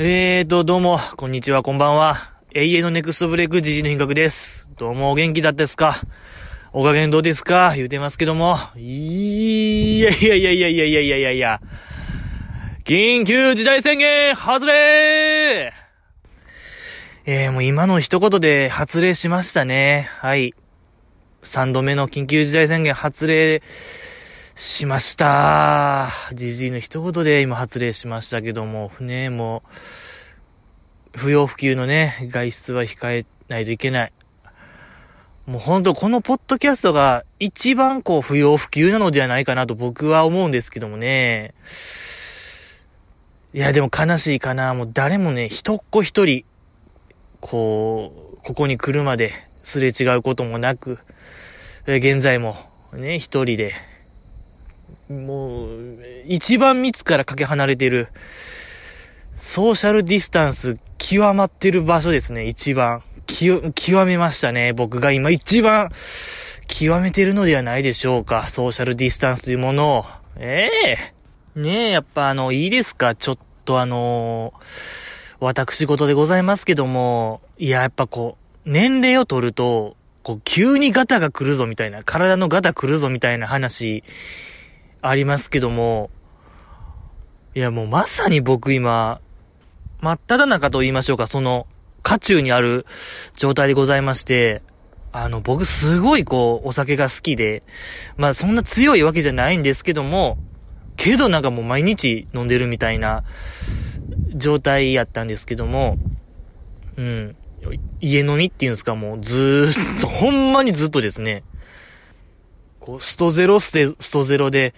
[0.00, 2.32] えーと、どうも、こんにちは、こんばんは。
[2.54, 4.68] 永遠のネクストブレイク、ジジの品格です。
[4.76, 6.02] どうも、お元気だったですか？
[6.72, 7.72] お加減どうですか？
[7.74, 8.58] 言うてますけども。
[8.76, 11.60] いやいやいやいやいやいやいやいやいや。
[12.84, 15.72] 緊急事態宣言、発令
[17.26, 20.08] えー、もう今の一言で発令しましたね。
[20.20, 20.54] はい。
[21.42, 23.62] 三度目の緊急事態宣言発令
[24.58, 26.10] しました。
[26.34, 29.62] じじいの一言で今発令しましたけども、ね、も
[31.14, 34.12] う、不要不急のね、外出は控えないといけない。
[35.46, 41.54] もうほんとこのポッドキャストが一番こう不要不急なのではないかなと僕は思うんですけどもね。
[43.54, 44.74] いやでも悲しいかな。
[44.74, 46.44] もう誰もね、一っ子一人、
[47.40, 50.98] こう、ここに来るまですれ違うこともなく、
[51.86, 52.56] 現在も
[52.92, 53.72] ね、一人で、
[55.08, 58.08] もう、一番密からかけ離れてる、
[59.40, 63.02] ソーシャルディスタンス極まってる場所ですね、一番。
[63.26, 64.72] 極、めましたね。
[64.72, 65.90] 僕が今一番
[66.66, 68.48] 極めてるのではないでしょうか。
[68.50, 70.04] ソーシャルディスタンスというものを。
[70.38, 70.68] え
[71.56, 73.14] えねえ、やっぱあの、いいですか？
[73.14, 74.54] ちょっとあの
[75.40, 84.04] 私事でございますけども、いや、やっぱこう、年齢を取ると、こう、急にガタが来るぞみたいな、体のガタ来るぞみたいな話、
[85.00, 86.10] ありますけども、
[87.54, 89.20] いやもうまさに僕今、
[90.00, 91.66] 真っ只中と言いましょうか、その、
[92.02, 92.86] 渦中にある
[93.34, 94.62] 状態でございまして、
[95.12, 97.62] あの、僕すごいこう、お酒が好きで、
[98.16, 100.38] まあそんな強いわけじゃないんですけども、
[100.96, 103.24] けどなんかもう毎日飲んでるみたいな
[104.34, 105.96] 状態やったんですけども、
[106.96, 107.36] うん。
[108.00, 111.44] 家飲みっていうんですか、もうずーっと、ほんまにずっとですね、
[112.88, 114.72] こう、ストゼロステ、ストゼロで、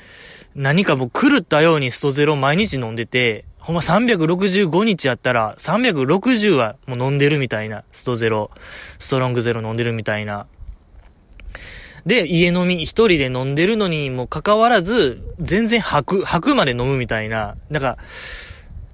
[0.57, 8.51] 何かもう狂ったようにストゼロ毎日飲んでて、ほんま365日やったら、360はもう飲んでるみたいな、ストゼロ、
[8.99, 10.49] ストロングゼロ飲んでるみたいな。
[12.05, 17.55] で、家飲み一人で飲んでるのにもかかわらず、全然吐く、吐くまで飲むみたいな。
[17.71, 17.97] なんか、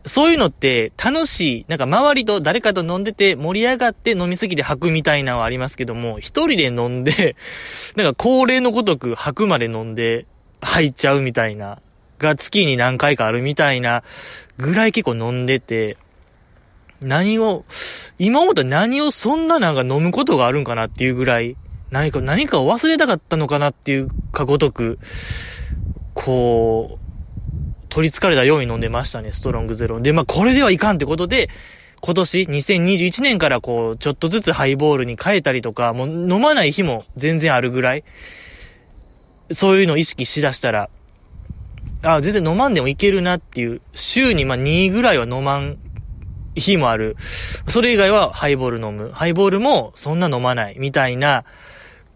[0.07, 1.65] そういうのって楽しい。
[1.69, 7.37] なんか周りと誰かと飲んでて盛り上がって飲みすぎて吐くみたいなのはありますけども、一人で飲んで、
[7.97, 10.27] なんか恒例のごとく吐くまで飲んで
[10.61, 11.81] 吐いちゃうみたいな、
[12.19, 14.05] が月に何回かあるみたいな
[14.59, 15.97] ぐらい結構飲んでて、
[17.01, 17.65] 何を、
[18.19, 21.59] 今思ったら何をそんななんか飲むことがあるんかなっていうぐらい、
[21.91, 24.99] 何か、何かを忘れたかったのかなっていうかごとく、
[26.15, 27.06] こう、
[27.97, 30.01] 取り憑かれたように飲んでましたね、ストロングゼロ。
[30.01, 31.49] で、まあ、これではいかんってことで、
[32.03, 38.05] 今年、2021年からこう、ちょっとずつハイボールに変えたりとか、もう飲まない日も全然あるぐらい、
[39.51, 40.91] そういうのを意識しだしたら、
[42.03, 45.79] あ、全然飲まんでもいけるなっていう、週にまあ2ぐらいは飲まん
[46.55, 47.17] 日もある。
[47.67, 49.11] それ以外はハイボール飲む。
[49.15, 50.77] ハイボールもそんな飲まない。
[50.79, 51.45] みたいな、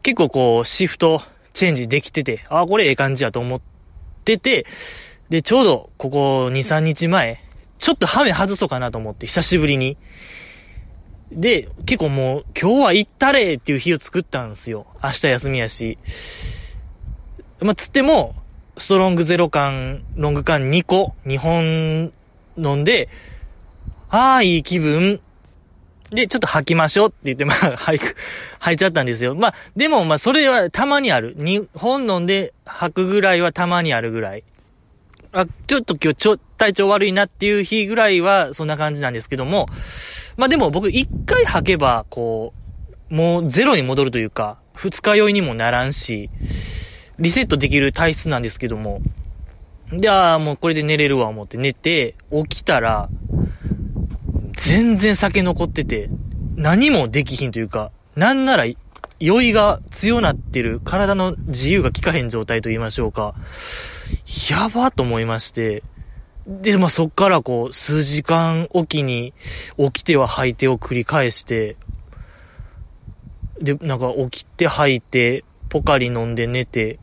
[0.02, 1.22] 結構こう、シフト、
[1.54, 3.60] チェンジできてて、あ、これええ感じやと思っ
[4.26, 4.66] てて、
[5.30, 7.40] で、ちょうど、ここ2、3日前、
[7.78, 9.96] ちょっとハメ外そうかなと思って、久しぶりに。
[11.30, 14.86] で、結構もう、今日は行ったれっていう日を作ったんですよ。
[15.02, 15.98] 明日休みやし。
[17.60, 18.34] まあ、つっても、
[18.76, 22.12] ストロングゼロ缶、ロング缶2個、2本
[22.56, 23.08] 飲んで、
[24.08, 25.20] ああ、いい気分。
[26.10, 28.16] で、ちょっと吐きましょうって言って、まあ、 吐く、
[28.58, 29.36] 吐いちゃったんですよ。
[29.36, 31.36] まあ、でも、まあ、それはたまにある。
[31.36, 34.42] 2本飲んで吐くぐらいはたまにあるぐらい。
[35.32, 39.66] あ、ちょっと今日ちょ、体調悪いなっていう日ぐらいはそんな感じなんですけども、
[40.36, 42.52] まあでも僕一回吐けば、こ
[43.10, 46.30] う、もうゼロに戻るというか、二日酔いにもならんし、
[47.18, 49.00] リセットできる体質なんですけども、
[49.92, 53.08] じゃあもうこれで寝れるわ思って寝て、起きたら、
[54.54, 56.10] 全然酒残ってて、
[56.56, 58.64] 何もできひんというか、なんなら、
[59.20, 63.34] 酔いが強なってる、体の自由が効かへん状態と言いましょうか。
[64.50, 65.82] やばと思いまして。
[66.46, 69.34] で、まあ、そっからこう、数時間おきに、
[69.76, 71.76] 起きては吐いてを繰り返して、
[73.60, 76.98] で、なんか起きて吐いて、ポカリ飲んで寝て、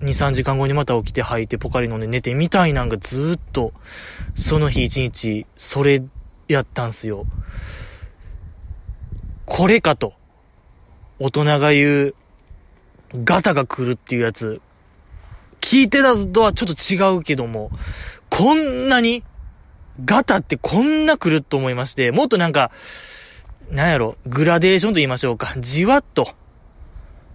[0.00, 3.72] 2、3時間後にまた起きて吐いて、ポカリ飲んで寝て、みたいなんがずっと、
[4.36, 6.04] その日一日、それ
[6.46, 7.26] やったんすよ。
[9.44, 10.17] これかと。
[11.20, 12.14] 大人が言う、
[13.24, 14.60] ガタが来るっていうやつ。
[15.60, 17.70] 聞いてたとはちょっと違うけども、
[18.30, 19.24] こんなに、
[20.04, 22.70] ガタってこんな来ると思いまして、もっとなんか、
[23.70, 25.54] なんやろ、グラデーションと言いましょうか。
[25.58, 26.32] じわっと、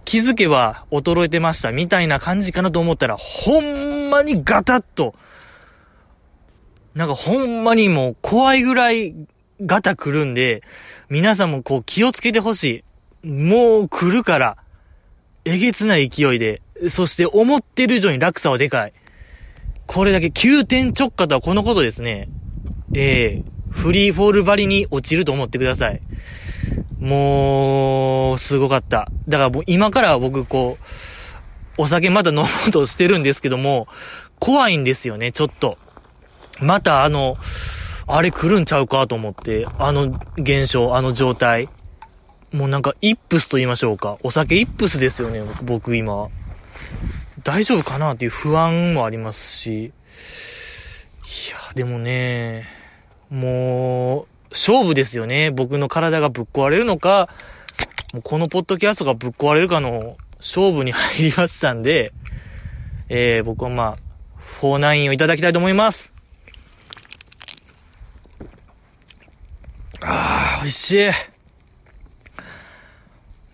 [0.04, 5.14] 気づけば衰えてましたみたいな感じかなと思ったら、ほんまにガタッと、
[6.94, 9.14] なんかほんまにもう怖いぐらい
[9.60, 10.62] ガタ来るんで、
[11.08, 12.84] 皆さんもこう気をつけてほしい。
[13.24, 14.56] もう来るから、
[15.44, 18.92] えげつない勢いで、そして思ってる以上に落差はでかい。
[19.86, 22.28] これだけ急転直下とはこのことですね。
[22.94, 26.00] ええー、フリーフォール張りに落ちると思ってください。
[26.98, 29.10] もう、すごかった。
[29.28, 30.84] だからもう今から僕こう、
[31.76, 33.88] お酒まだ飲もうとしてるんですけども、
[34.38, 35.78] 怖いんですよね、ちょっと。
[36.60, 37.36] またあの、
[38.06, 41.68] あれ来るんちゃうかと思って、あの現象、あの状態。
[42.54, 44.16] もうなんか、イップスと言いましょうか。
[44.22, 46.28] お酒イップスですよね、僕今。
[47.42, 49.86] 大丈夫かなっていう不安もありますし。
[49.86, 49.90] い
[51.50, 52.68] や、でもね、
[53.28, 55.50] もう、勝負ですよね。
[55.50, 57.28] 僕の体がぶっ壊れるのか、
[58.12, 62.12] もうこのポッドキャストがぶっ壊れるかの勝負に入りましたんで、
[63.08, 63.98] えー、僕はまあ、
[64.60, 66.12] 49をいただきたいと思います。
[70.00, 71.33] ああ、美味しい。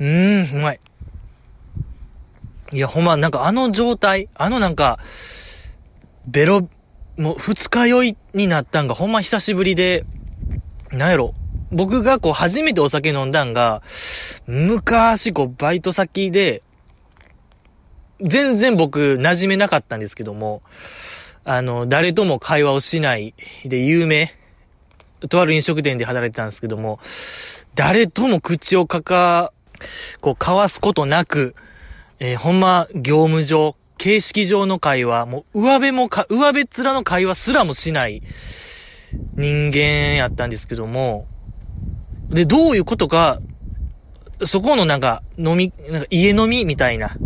[0.00, 0.80] うーん、うまい。
[2.72, 4.98] いや、ほんま、なんかあの状態、あのなんか、
[6.26, 6.68] ベロ、
[7.18, 10.06] もう二日酔いになったんがほんま久しぶりで、
[10.90, 11.34] なんやろ。
[11.70, 13.82] 僕がこう初めてお酒飲んだんが、
[14.46, 16.62] 昔こうバイト先で、
[18.22, 20.62] 全然僕馴染めなかったんですけども、
[21.44, 24.34] あの、誰とも会話をしないで有名、
[25.28, 27.00] とある飲食店で働いてたんですけども、
[27.74, 29.52] 誰とも口をかか、
[30.20, 31.54] こう交わすことなく、
[32.18, 38.22] えー、ほんま業務上、形式上の会話、もう上辺もか、上辺面の会話すらもしない
[39.34, 41.26] 人間やったんですけども、
[42.30, 43.40] で、どういうことか、
[44.46, 47.16] そこのなんか飲み、なんか家飲みみたいな、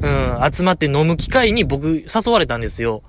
[0.00, 3.02] うん、集まって飲む機会に僕誘われたんですよ。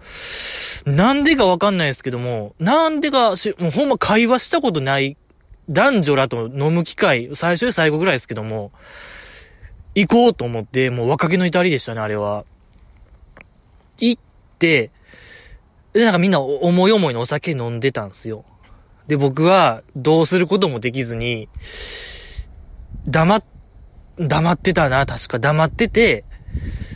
[0.86, 5.18] なんでかわかんないですけども、なんでかし、もうほんま会話したことない
[5.70, 8.72] 男女らと飲む機会、最初で最後ぐらいですけども、
[9.96, 12.46] 行こうと思って、もう若気の至りでしたね、あれは。
[14.00, 14.22] 行っ
[14.60, 14.92] て、
[15.94, 18.46] で、なんかみんな思い思いのお酒飲んでたんですよ。
[19.08, 21.50] で、僕はどうすることもできずに、
[23.08, 23.44] 黙っ、
[24.20, 26.26] 黙ってたな、確か黙ってて、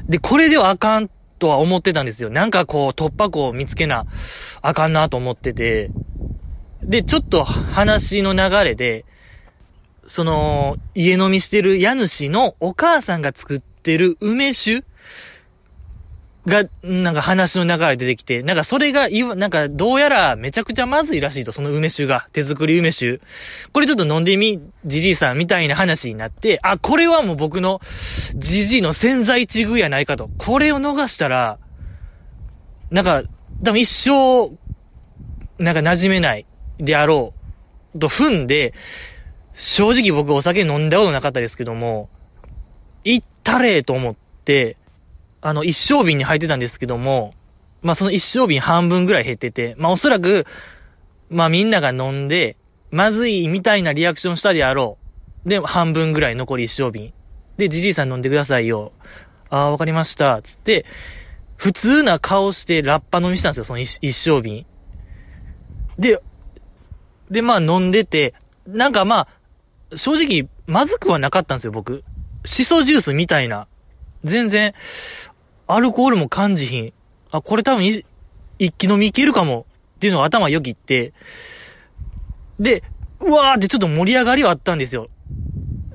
[0.07, 1.09] で、これではあかん
[1.39, 2.29] とは思ってたんですよ。
[2.29, 4.05] なんかこう、突破口を見つけな、
[4.61, 5.91] あかんなと思ってて。
[6.83, 9.05] で、ちょっと話の流れで、
[10.07, 14.83] その、家飲みしてる家主のお母さんが作ってる梅酒
[16.47, 22.27] が、なんか話の流れ出てきて、なんかそれが、なんかどうやらめちゃくちゃまずいらしいと、その梅酒が。
[22.33, 23.21] 手作り梅酒。
[23.71, 27.79] これちょっと飲んでみ、じじいさんみたいな話になって、あ、これはもう僕の
[28.35, 30.31] じじいの潜在一遇やないかと。
[30.39, 31.59] これを逃したら、
[32.89, 33.23] なんか、
[33.63, 34.49] 多分一生、
[35.63, 36.47] なんか馴染めない
[36.81, 37.33] であろ
[37.95, 38.73] う、と踏んで、
[39.53, 42.09] 正直僕お酒飲んだことなかったですけども、
[43.03, 44.77] 行ったれと思って、
[45.41, 47.33] あの、一升瓶に入ってたんですけども、
[47.81, 50.45] まあ、その一升瓶半分ぐらい減ってて、まあ、おそらく、
[51.29, 52.57] まあ、みんなが飲んで、
[52.91, 54.97] まずいみたいなリアクションしたであろ
[55.45, 55.49] う。
[55.49, 57.13] で、半分ぐらい残り一升瓶。
[57.57, 58.91] で、じじいさん飲んでくださいよ。
[59.49, 60.41] ああ、わかりました。
[60.43, 60.85] つって、
[61.57, 64.65] 普通な顔してラッパ飲みしたんですよ、その一升瓶。
[65.97, 66.19] で、
[67.31, 68.33] で、まあ飲んでて、
[68.67, 69.27] なんかま
[69.91, 72.03] あ、正直、まずくはなかったんですよ、僕。
[72.45, 73.67] シソジュースみたいな。
[74.23, 74.73] 全然、
[75.67, 76.93] アルコールも感じひん。
[77.31, 78.05] あ、これ多分一
[78.77, 79.65] 気飲みいけるかも。
[79.95, 81.13] っていうのが頭よぎって、
[82.59, 82.83] で、
[83.19, 85.09] うわーってちょっと盛り上がりはあったんですよ。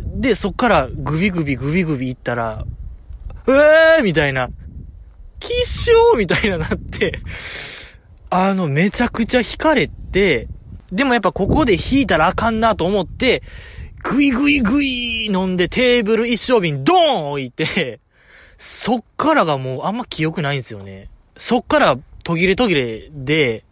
[0.00, 2.66] で、そっからグビグビグビグビいったら、
[3.46, 4.50] うえーみたいな、
[5.40, 7.20] きっしょーみたいななって
[8.30, 10.48] あの、めちゃくちゃ惹かれて、
[10.96, 13.42] でもやっぱここで引いたらあかんなと思って、
[14.02, 18.00] グイグイグイ飲んでテーブル一升瓶ドーン置いて、
[18.58, 21.10] そっからがもうあんま記憶ないんですよね。
[21.36, 23.64] そっから途切れ途切れで、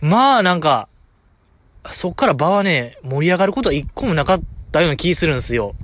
[0.00, 0.88] まあなんか、
[1.90, 4.40] そっから場はね、盛り上がることは一個もなかっ
[4.72, 5.74] たような気するんですよ。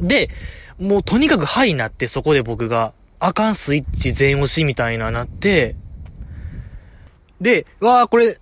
[0.00, 0.30] で、
[0.78, 5.76] もうとにかくハイになってそこで僕が、あかんスイッチ全押しみたいななって、
[7.40, 8.40] で、わあこれ、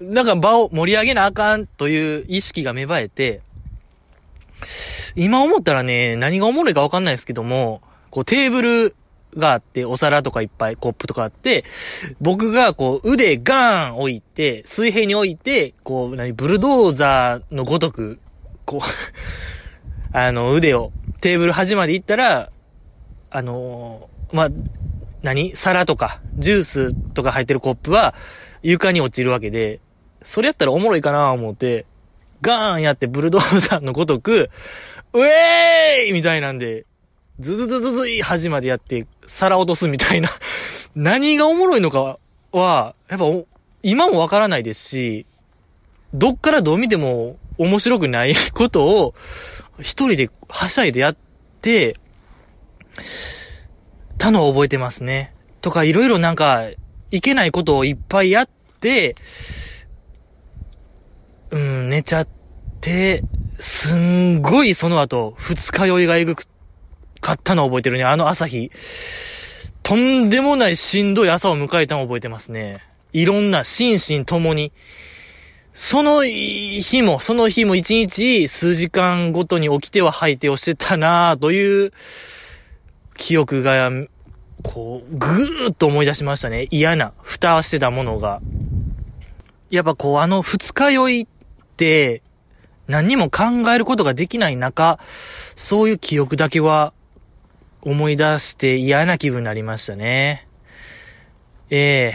[0.00, 3.40] なんか場を盛り上げなあかんという意識が芽生えて、
[5.14, 8.96] 今思ったらね、何がおもろいかわかんないですけども、こうテーブル
[9.36, 11.64] があって、お皿とかいっぱい、コップとかあって、
[12.20, 18.18] 僕がこう腕ガーン置いて、水平に置いて、こう、何、ブルドーザーのごとく、
[18.64, 18.80] こう
[20.16, 22.50] あの、腕をテーブル端まで行ったら、
[23.30, 24.48] あのー、まあ、
[25.22, 28.14] 何皿とか、ジュースとか入ってるコップは、
[28.62, 29.80] 床に落ちるわけで、
[30.26, 31.86] それやったらおもろいかな思って、
[32.42, 34.50] ガーンやってブルドーザーのごとく、
[35.12, 36.84] ウェーイみたいなんで、
[37.38, 40.30] ズズズズズい端までやって、皿落とすみたいな
[40.94, 42.18] 何がおもろいのか
[42.52, 43.24] は、やっぱ
[43.82, 45.26] 今もわからないですし、
[46.12, 49.14] どっからどう見ても面白くない ことを、
[49.80, 51.16] 一人ではしゃいでやっ
[51.62, 51.96] て、
[54.18, 55.34] たのを覚えてますね。
[55.60, 56.68] とか、いろいろなんか、
[57.10, 58.48] いけないことをいっぱいやっ
[58.80, 59.14] て、
[61.56, 62.28] うん、寝ちゃっ
[62.82, 63.24] て、
[63.58, 68.04] すんごいその後、二日酔いがえぐかったのを覚えてるね。
[68.04, 68.70] あの朝日。
[69.82, 72.82] とんでもないしんどい朝を迎えたのを覚えてますね。
[73.14, 74.72] いろんな心身ともに。
[75.72, 81.92] その日も、その日も一日数時間ごとに起きては吐いてをしてたなぁという
[83.16, 83.90] 記憶が、
[84.62, 86.66] こう、ぐーっと思い出しましたね。
[86.70, 88.40] 嫌な、蓋してたものが。
[89.70, 91.26] やっぱこう、あの二日酔いっ、
[92.88, 94.98] 何も考えることができない中、
[95.56, 96.92] そういう記憶だけは
[97.82, 100.46] 思い出して嫌な気分になりましたね。
[101.70, 102.14] え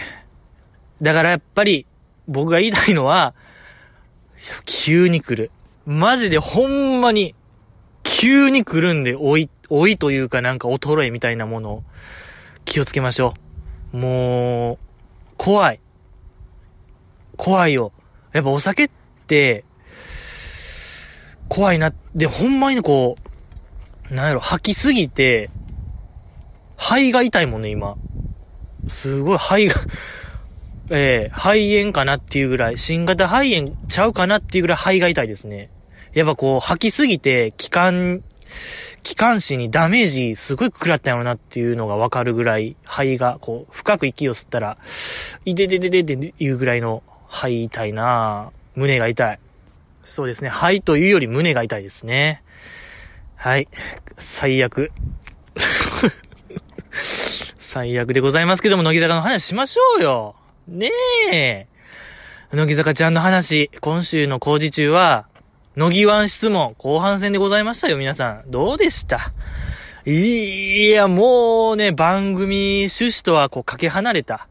[1.00, 1.86] ー、だからやっぱり
[2.26, 3.34] 僕が言いたいのは、
[4.64, 5.50] 急に来る。
[5.84, 7.34] マジでほんまに、
[8.02, 11.84] 急に来るんで、老い、老いというかなんか衰えみたいなものを
[12.64, 13.34] 気をつけましょ
[13.92, 13.96] う。
[13.96, 14.78] もう、
[15.36, 15.80] 怖い。
[17.36, 17.92] 怖いよ。
[18.32, 19.01] やっぱお酒って、
[21.48, 21.92] 怖いな。
[22.14, 23.16] で、ほんまにこ
[24.10, 25.50] う、なんやろ、吐きすぎて、
[26.76, 27.96] 肺が痛いもんね、今。
[28.88, 29.74] すごい肺が
[30.90, 35.70] えー、肺炎かなっていうぐらい、新型肺炎ちゃうかなっていうぐらい肺が痛いですね。
[36.12, 38.22] やっぱこう、吐きすぎて、気管、
[39.02, 44.78] 気管支にダメージすごい食らったよなっていうのがわかるぐらい、肺が、こう、深く息を吸ったら、
[45.44, 49.38] いででででっていうぐらいの肺痛いな胸が痛い。
[50.04, 50.50] そうですね。
[50.50, 52.42] 肺というより胸が痛いですね。
[53.36, 53.68] はい。
[54.18, 54.92] 最悪。
[57.58, 60.36] 最悪でございますけども、乃木坂の話しましょうよ。
[60.68, 60.90] ね
[61.32, 61.66] え。
[62.52, 65.26] 乃木坂ちゃんの話、今週の工事中は、
[65.74, 68.50] 乃木湾質問、後半戦でございましたよ、皆さん。
[68.50, 69.32] どうでした？
[70.04, 74.48] いや、もうね、番組趣旨とはこう、かけ離れた。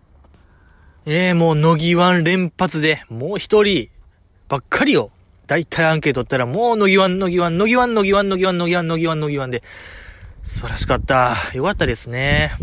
[1.05, 3.89] ええー、もう、乃木湾連発で、もう一人、
[4.51, 5.11] ばっかりよ。
[5.47, 9.63] だいたいアンケートったら、もう、乃木湾、乃木湾、乃木湾、乃木湾、乃木湾、乃木湾、乃木湾、乃木湾で、
[10.43, 11.37] 素晴らしかった。
[11.53, 12.57] よかったですね。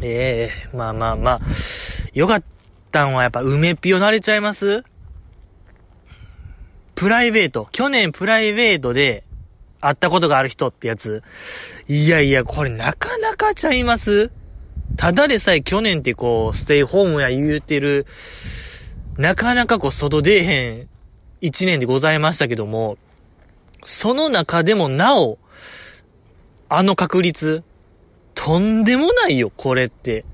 [0.00, 1.40] ええー、まあまあまあ、
[2.14, 2.42] よかっ
[2.90, 4.82] たんはやっぱ梅ピオ慣れちゃいます？
[6.94, 7.68] プライベート。
[7.70, 9.24] 去年プライベートで
[9.82, 11.22] 会ったことがある人ってやつ。
[11.86, 14.30] いやいや、これなかなかちゃいます？
[14.96, 18.06] ただでさえ去年ってこう、ステイホームや言うてる、
[19.16, 20.88] なかなかこう、外出えへん
[21.44, 22.96] 一年でございましたけども、
[23.84, 25.36] その中でもなお、
[26.70, 27.62] あの確率、
[28.34, 30.24] とんでもないよ、これって。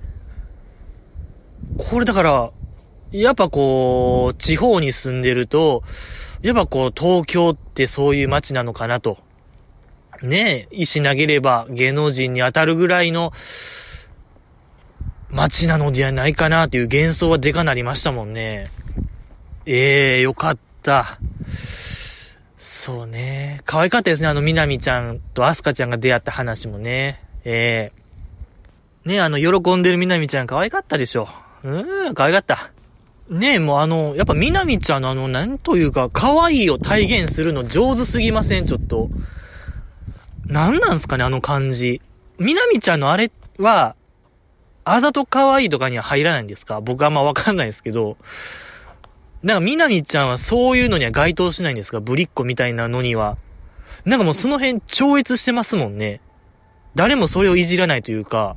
[1.78, 2.52] これだから、
[3.10, 5.82] やっぱこう、地方に住んでると、
[6.42, 9.18] やっぱこう、東京ってそういう街なのかなと。
[10.22, 13.32] ねえ、石投げれば芸能人に当たるぐらいの
[15.28, 18.68] 街なのではないかなっていう幻想はでかなりましたもんね。
[19.66, 20.69] ええー、よかった。
[20.80, 21.18] た
[22.58, 23.60] そうね。
[23.66, 24.28] 可愛かったですね。
[24.28, 27.22] あの、みなみちゃんとアスカちゃんが出会った話もね。
[27.44, 29.08] ええー。
[29.10, 31.28] ねあの、喜んでるみなみちゃん可愛かったでしょ。
[31.62, 32.72] うん、可愛かった。
[33.28, 38.66] ねえ、もうあの、やっぱみなみちゃんのあの、なんというか、可愛いを体現するの上手すぎません？
[38.66, 39.08] ちょっと。
[40.46, 42.00] なんなんすかね、あの感じ。
[42.38, 43.94] みなみちゃんのあれは、
[44.84, 46.80] あざと可愛いとかには入らないんですか？
[46.80, 48.16] 僕はあんまわかんないですけど。
[49.42, 52.00] なんかみなみちゃんはそういうのには該当しないんですか？
[52.00, 53.38] ぶりっ子みたいなのには。
[54.04, 56.20] なんかもうその辺超越してますもんね。
[56.94, 58.56] 誰もそれをいじらないというか。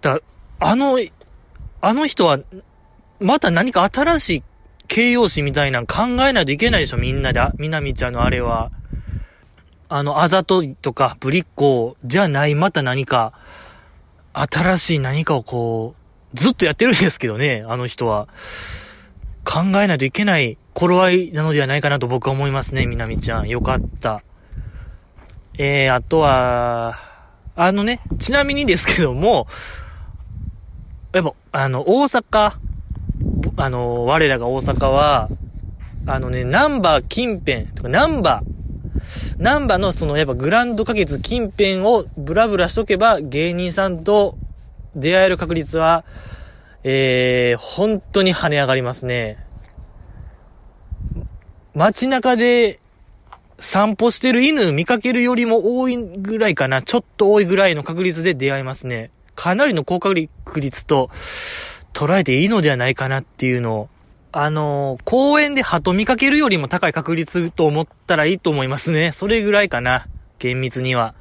[0.00, 0.20] だ
[0.58, 0.98] あの、
[1.80, 2.38] あの人は、
[3.20, 4.42] また何か新しい
[4.88, 7.40] 形容詞みたいなの考えないといけないでしょ、みんなで。
[7.58, 8.70] みなみちゃんのあれは。
[9.88, 13.32] あの、あざといとか、ぶりっ子じゃない、また何か、
[14.32, 15.94] 新しい何かをこ
[16.34, 18.28] う、ずっとやってるんですけどね、あの人は。
[19.46, 23.48] 考えないといけない頃合いなのではないかなと僕は思いますね、みなみちゃん。
[23.48, 24.22] よかった。
[25.56, 26.98] えー、あとは、
[27.54, 29.46] あのね、ちなみにですけども、
[31.14, 32.56] やっぱ、あの、大阪、
[33.56, 35.30] あの、我らが大阪は、
[36.06, 44.36] あのね、ナンバー近辺、とかナンバー、ナンバーのそのやっぱグランド花月近辺をブラブラしとけば芸人さんと
[44.94, 46.04] 出会える確率は、
[46.88, 49.44] えー、本当に跳ね上がりますね。
[51.74, 52.78] 街中で
[53.58, 56.82] 散歩してる犬見かけるよりも多いぐらいかな。
[56.82, 59.10] ちょっと多いぐらいの確率で出会いますね。
[59.34, 60.28] かなりの高確
[60.60, 61.10] 率と
[61.92, 63.88] 捉えていいのではないかなっていうのを、
[64.30, 69.10] あのー、公園で鳩見かけるよりも高い確率と思ったらいいと思いますね。
[69.10, 70.06] それぐらいかな。
[70.38, 71.14] 厳密には。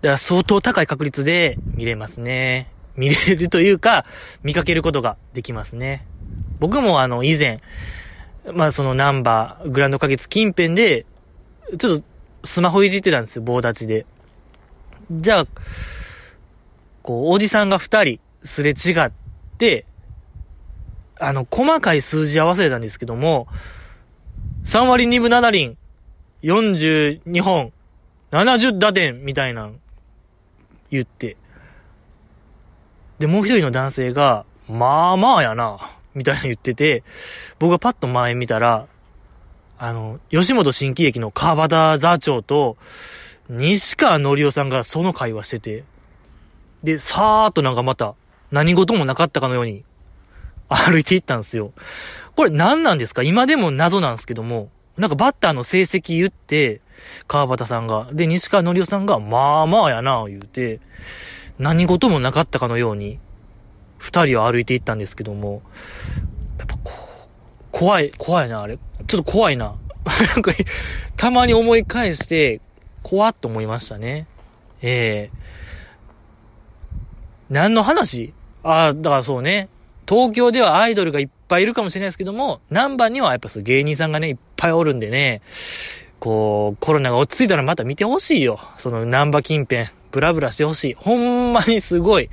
[0.00, 2.70] だから相当高い確率で見れますね。
[2.96, 4.04] 見れるというか、
[4.42, 6.06] 見かけることができますね。
[6.58, 7.60] 僕もあの、以前、
[8.52, 11.06] まあそのナンバー、グランド花月近辺で、
[11.78, 12.04] ちょっと
[12.44, 14.06] スマホいじってたんですよ、棒立ちで。
[15.10, 15.46] じゃあ、
[17.02, 19.10] こう、おじさんが二人すれ違っ
[19.58, 19.86] て、
[21.18, 23.48] あの、細かい数字合わせたんですけども、
[24.64, 25.76] 3割2分7厘、
[26.42, 27.72] 42本、
[28.32, 29.70] 70打点みたいな
[30.90, 31.36] 言って、
[33.18, 35.78] で、もう一人の男性が、まあまあやな、
[36.14, 37.02] みたいな言ってて、
[37.58, 38.86] 僕がパッと前見たら、
[39.78, 42.76] あの、吉本新喜劇の川端座長と、
[43.48, 45.84] 西川のりおさんがその会話してて、
[46.82, 48.14] で、さーっとなんかまた、
[48.50, 49.84] 何事もなかったかのように、
[50.68, 51.72] 歩いていったんですよ。
[52.34, 53.22] これ何なんですか？
[53.22, 56.80] 今でも謎なんですけども、なんかバッターの成績言って、
[57.28, 60.80] 川端さんが、で、西川のりおさんが、まあまあやな、言うて、
[61.58, 63.18] 何事もなかったかのように、
[63.98, 65.62] 二人は歩いていったんですけども、
[66.58, 66.96] やっぱこう、
[67.72, 68.76] 怖い、怖いな、あれ。
[68.76, 69.74] ちょっと怖いな。
[70.34, 70.52] なんか、
[71.16, 72.60] たまに思い返して、
[73.02, 74.26] 怖っと思いましたね。
[74.82, 78.32] ええー、何の話？
[78.62, 79.68] ああ、だからそうね。
[80.08, 85.42] 東京ではアイドルがいっぱいいるかもしれないですけども、南蛮にはやっぱそう芸人さんがね、いっぱいおるんでね、
[86.18, 88.60] こう、コロナが落ち着いたらまた見てほしいよ。
[88.78, 89.88] その南波近辺。
[90.16, 90.94] ブラブラしてほしい。
[90.94, 92.30] ほんまにすごい、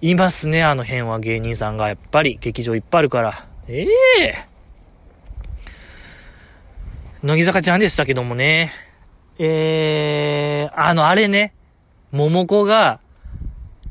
[0.00, 1.88] いますね、あの辺は芸人さんが。
[1.88, 3.46] やっぱり、劇場いっぱいあるから。
[3.68, 8.72] ええー、乃木坂ちゃんでしたけどもね。
[9.38, 11.52] えー、あの、あれね。
[12.10, 13.00] 桃子が、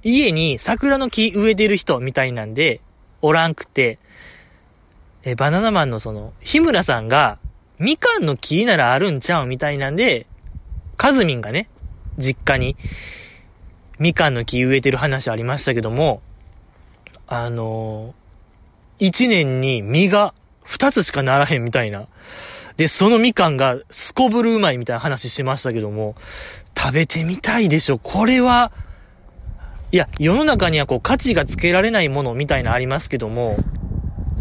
[0.02, 2.82] 家に桜の木植えてる人みたいなんで、
[3.22, 4.00] おらんくて、
[5.22, 7.38] え、バナナマンのその、日村さんが、
[7.78, 10.26] みかんの木ならあるんちゃうみたいなんで、
[10.98, 11.70] カズミンがね、
[12.18, 12.76] 実家に、
[14.00, 16.22] みかんの木植えてる話ありましたけども、
[17.28, 22.08] あのー、一年に実が二つしかならへんみたいな。
[22.78, 26.16] で、そのみかんがすこぶるうまいみたいな話しましたけども、
[26.76, 28.00] 食べてみたいでしょ。
[28.00, 28.72] これは、
[29.92, 33.58] いや、世の中にはこう価値がつけられないものみたいなありますけども、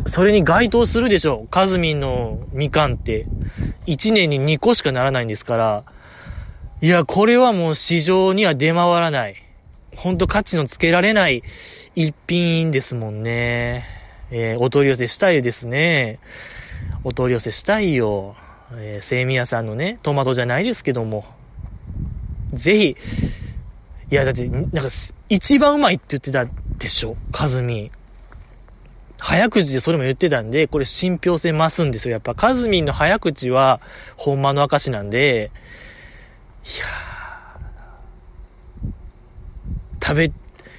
[0.07, 1.47] それに該当するでしょ。
[1.51, 3.27] カズミンのみかんって、
[3.87, 5.85] 一年に2個しかならないんですから、
[6.83, 9.37] いや、これはもう市場には出回らない。
[9.95, 11.45] ほんと価値のつけられない
[11.95, 13.87] 一品ですもんね。
[14.33, 16.19] えー、お取り寄せしたいですね。
[17.05, 18.35] お取り寄せしたいよ。
[18.75, 21.25] えー、セイミヤさんのね、トマトじゃないですけども。
[22.53, 22.97] ぜひ、
[24.11, 24.89] いや、だって、なんか、
[25.29, 26.47] 一番うまいって言ってた
[26.79, 27.93] でしょ、カズミ。
[29.21, 32.15] 早口でそれも言ってたんで、これ信憑性増すんですよ。
[32.15, 33.81] やっぱカズミンの早口は、
[34.17, 35.53] ほんまの証なんで、
[36.65, 36.87] いや
[40.03, 40.33] 食べ、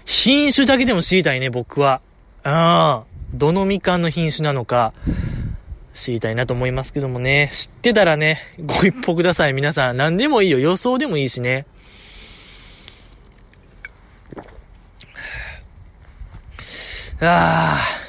[0.05, 2.01] 品種だけでも知りたいね、僕は。
[2.43, 4.93] ああ、どのみかんの品種なのか、
[5.93, 7.49] 知りたいなと思いますけどもね。
[7.53, 9.97] 知ってたらね、ご一報ください、皆さん。
[9.97, 10.59] 何でもいいよ。
[10.59, 11.65] 予想でもいいしね。
[17.21, 18.03] ああ。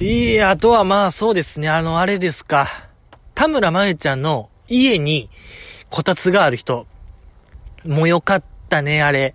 [0.00, 1.68] いい、あとはまあそうですね。
[1.68, 2.88] あの、あれですか。
[3.34, 5.30] 田村まゆちゃんの家に、
[5.92, 6.86] こたつがある人。
[7.84, 9.34] もうよかったね、あれ。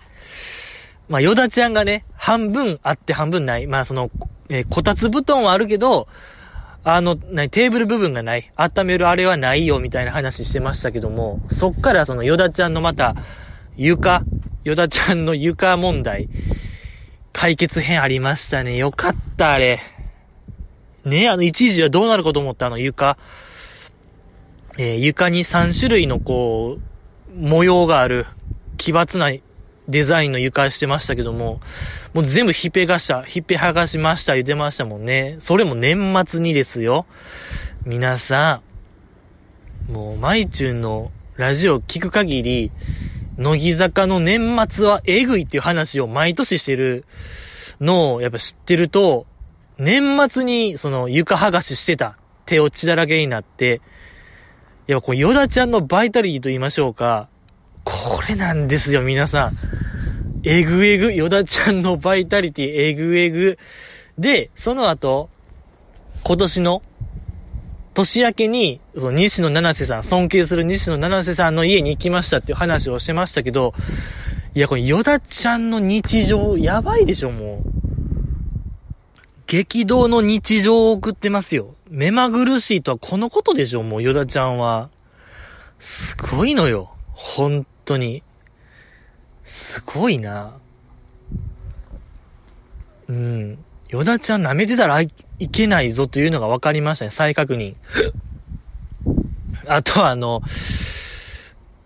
[1.07, 3.67] まあ、ヨダちゃんがね、半分あって半分ない。
[3.67, 4.09] まあ、その、
[4.49, 6.07] えー、こたつ布団はあるけど、
[6.83, 8.51] あの、なテーブル部分がない。
[8.55, 13.15] 温めるあれはないよ、みたいな話してましたけども、そっからそのヨダちゃんのまた、
[13.75, 14.23] 床、
[14.63, 16.27] ヨダちゃんの床問題、
[17.33, 18.77] 解決編ありましたね。
[18.77, 19.79] よかった、あれ。
[21.05, 23.19] ねあの、一時はどうなるかと思った、あの床。
[24.77, 28.27] えー、床に3種類のこう、模様がある、
[28.77, 29.31] 奇抜な
[29.87, 31.59] デザインの床してましたけども、
[32.13, 35.37] もう全部ひっぺがした、ひっぺ剥がしました言ってましたもんね。
[35.39, 37.07] それも年末にですよ。
[37.85, 38.61] 皆さ
[39.89, 42.71] ん、もう、マイチュンのラジオ聞く限り、
[43.37, 47.05] 乃木坂の年末はえぐいっていう話を毎年してる
[47.79, 49.25] のをやっぱ知ってると、
[49.79, 53.81] 年末にその床剥がししてた手を血だらけになって、
[54.87, 57.27] いや、これ、ヨダちゃんのバイタリティと言いましょうか。
[57.83, 59.53] これなんですよ、皆さん。
[60.43, 63.57] えぐえぐ、ヨダちゃんのバイタリティえぐえぐ。
[64.17, 65.29] で、その後、
[66.23, 66.83] 今年の
[67.93, 73.73] 年明けに、その西野七瀬さん、尊敬する西野七瀬さんの家に行きましたっていう話をしてましたけど、
[74.53, 77.76] いや、これヨダちゃんの日常、やばいでしょ、もう。
[79.47, 81.73] 激動の日常を送ってますよ。
[81.89, 84.89] 目まぐるしいとはこのことでしょ、もうヨダちゃんは。
[85.79, 86.91] すごいのよ。
[87.13, 88.23] 本当に。
[89.45, 90.57] すごいな。
[93.07, 93.57] うん。
[93.87, 95.09] ヨダちゃん舐めてたらい
[95.49, 97.11] けないぞというのが分かりましたね。
[97.11, 97.75] 再確認。
[99.65, 100.41] あとはあの、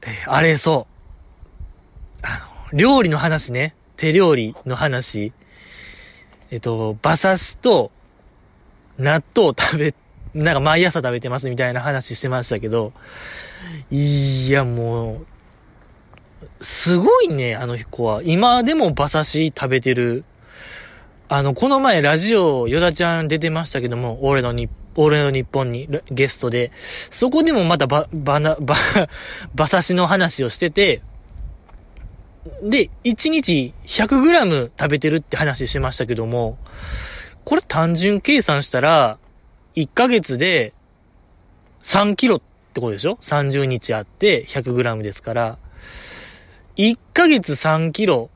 [0.02, 0.88] えあれそ
[2.24, 2.26] う。
[2.26, 3.76] あの、料理の話ね。
[3.98, 5.32] 手料理の話。
[6.52, 7.92] えっと、馬刺しと
[9.00, 9.96] 納豆を食べ、
[10.34, 12.92] なんか毎朝食べてますみたいな話してましたけど、
[13.90, 15.22] いや、も
[16.60, 18.22] う、すごいね、あの子は。
[18.24, 20.26] 今でも馬刺し食べてる。
[21.30, 26.74] あの、この前ラジオ、ヨダちゃん出てましたけども、俺のに、俺の日本にゲストで、
[27.12, 28.76] そこでもまたば、ばな、ば、
[29.56, 31.02] 馬刺しの話をしてて、
[32.64, 36.58] で、1日 100g 食べてるって話しましたけども、
[37.46, 39.20] これ単純計算したら、
[39.76, 40.74] 1ヶ月で
[41.84, 42.42] 3キロっ
[42.74, 45.58] てことでしょ ?30 日あって 100g ですから、
[46.78, 48.30] 1ヶ月3キロ、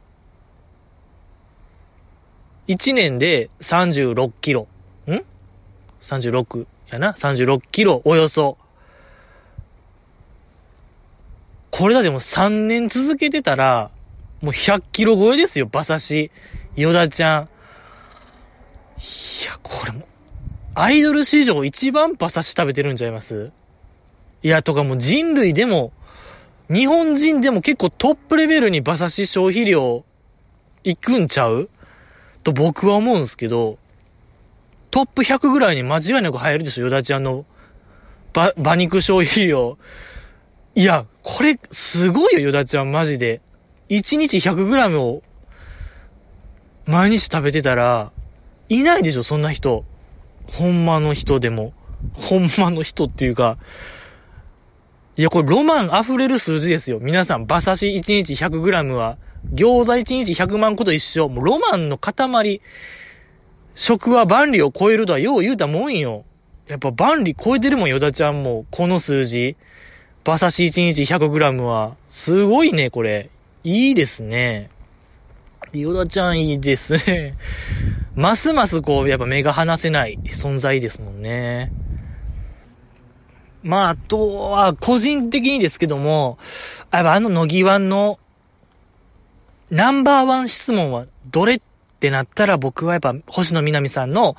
[2.67, 4.67] 1年で36キロ。
[5.07, 5.23] ん
[6.01, 8.57] ?36 やな ?36 キロ、およそ。
[11.71, 13.91] これだでも3年続けてたら、
[14.45, 16.31] もう100キロ超えですよ、馬刺し。
[16.75, 17.43] ヨダちゃん。
[17.43, 17.45] い
[19.47, 20.07] や、これも、
[20.75, 23.51] アイドル史上一番馬刺し食べてるんちゃいます？
[24.43, 25.93] いや、とかもう人類でも、
[26.71, 30.05] 日本人でも結構トップレベルに馬刺し消費量
[30.83, 31.67] いくんちゃう？
[32.43, 33.79] と僕は思うんですけど、
[34.91, 37.45] トップ100ぐらいに間違いなく入るでしょ、ヨダちゃんの
[38.31, 39.79] 馬、馬肉消費量。
[40.75, 43.41] いや、これ、すごいよ、ヨダちゃん、マジで。
[43.89, 45.21] 1日 100g を
[46.87, 48.11] 毎日食べてたら、
[48.69, 49.85] いないでしょ、そんな人。
[50.47, 51.73] ほんまの人でも。
[52.13, 53.57] ほんまの人っていうか、
[55.17, 56.99] いや、これロマン溢れる数字ですよ。
[56.99, 59.17] 皆さん、馬刺し1日 100g は、
[59.53, 61.29] 餃子1日100万個と一緒。
[61.29, 62.61] もうロマンの塊。
[63.75, 66.25] 食は万里を超えるとはよう言うたもんよ。
[66.67, 68.65] やっぱ万里超えてるもん、ヨダちゃんも。
[68.71, 69.55] この数字。
[70.25, 71.95] 馬刺し1日 100g は。
[72.09, 73.29] すごいね、これ。
[73.65, 74.69] いいですね。
[75.73, 77.33] ヨダちゃんいいですね。
[78.15, 81.71] ますますこう、やっぱ目が離せない存在ですもんね。
[83.63, 86.37] まあ、あとは、個人的にですけども、
[86.91, 88.19] やっぱあの乃木湾の、
[89.71, 91.61] ナンバーワン質問はどれっ
[91.99, 94.37] てなったら僕はやっぱ星野みなみさんの、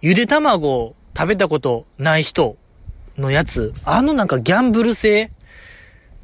[0.00, 2.56] ゆで卵を食べたことない人
[3.16, 5.30] のやつ、あのなんかギャンブル性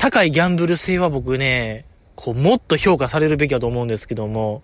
[0.04, 4.62] 高いギャンブル性は僕ね、こう、もっと評価されるべきだと思うんですけども、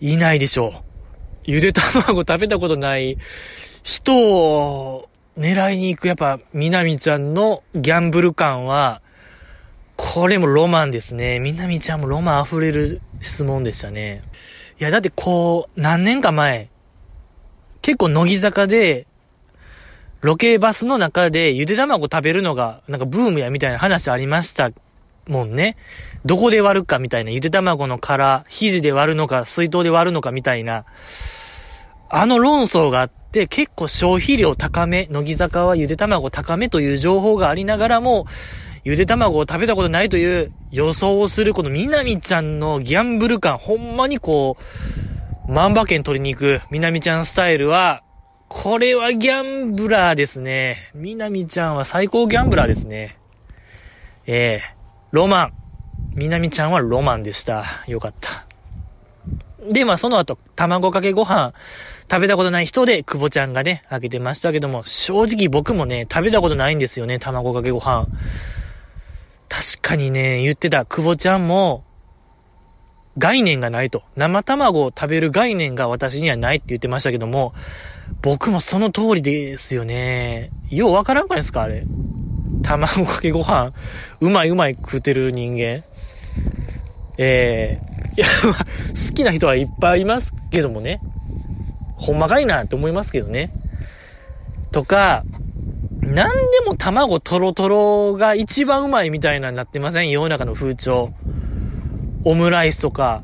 [0.00, 0.82] いないでしょう。
[1.44, 3.18] ゆで卵食べたことない
[3.84, 9.00] 人を狙いに行く、やっぱ、みなみちゃんのギャンブル感は、
[9.94, 11.38] これもロマンですね。
[11.38, 14.24] みなみちゃんもロマン溢れる質問でしたね。
[14.80, 16.68] いや、だってこう、何年か前、
[17.80, 19.06] 結構乃木坂で、
[20.20, 24.70] ロケバスの中でゆで卵食べるのがなんかブームやみたいな話ありました
[25.28, 25.76] もんね。
[26.24, 30.84] どこで割るかみたいな、ゆで卵の殻、肘で割るのか、水筒で割るのかみたいな、
[32.10, 38.26] あの論争があって結構消費量高め、乃木坂はゆで卵高めという情報がありながらも、
[38.84, 44.56] ゆで卵を食べたことないという予想をするこのみなみちゃんのギャンブル感、ほんまにこ
[45.46, 48.02] う、万馬券取りに行くみなみちゃんスタイルは、
[48.48, 50.90] これはギャンブラーですね。
[50.94, 53.18] みなみちゃんは最高ギャンブラーですね。
[54.26, 54.76] ええー、
[55.12, 55.52] ロマン。
[56.14, 57.84] みなみちゃんはロマンでした。
[57.86, 58.46] よかった。
[59.70, 61.52] で、まあその後、卵かけご飯
[62.10, 68.06] 食べたことない人で、久保ちゃんがね、あげてましたけども、正直僕もね、食べたことないんですよね、卵かけご飯。
[69.48, 71.84] 確かにね、言ってた、久保ちゃんも、
[73.18, 74.04] 概念がないと。
[74.16, 77.52] 生卵を食べる概念が私にはないって言ってましたけども、
[78.22, 80.50] 僕もその通りですよね。
[80.70, 81.84] ようわからんかいですかあれ。
[82.62, 83.72] 卵かけご飯、
[84.20, 85.84] うまいうまい食うてる人間。
[87.16, 88.66] ええー、いや、まあ、
[89.08, 91.00] 好きな人はいっぱいいますけどもね。
[91.96, 93.52] ほんまかいなって思いますけどね。
[94.72, 95.24] とか、
[96.00, 100.10] なんでも卵トロトロが一番うまいみたいなになってません？
[100.10, 101.12] 世の中の風潮。
[102.24, 103.22] オムライスとか、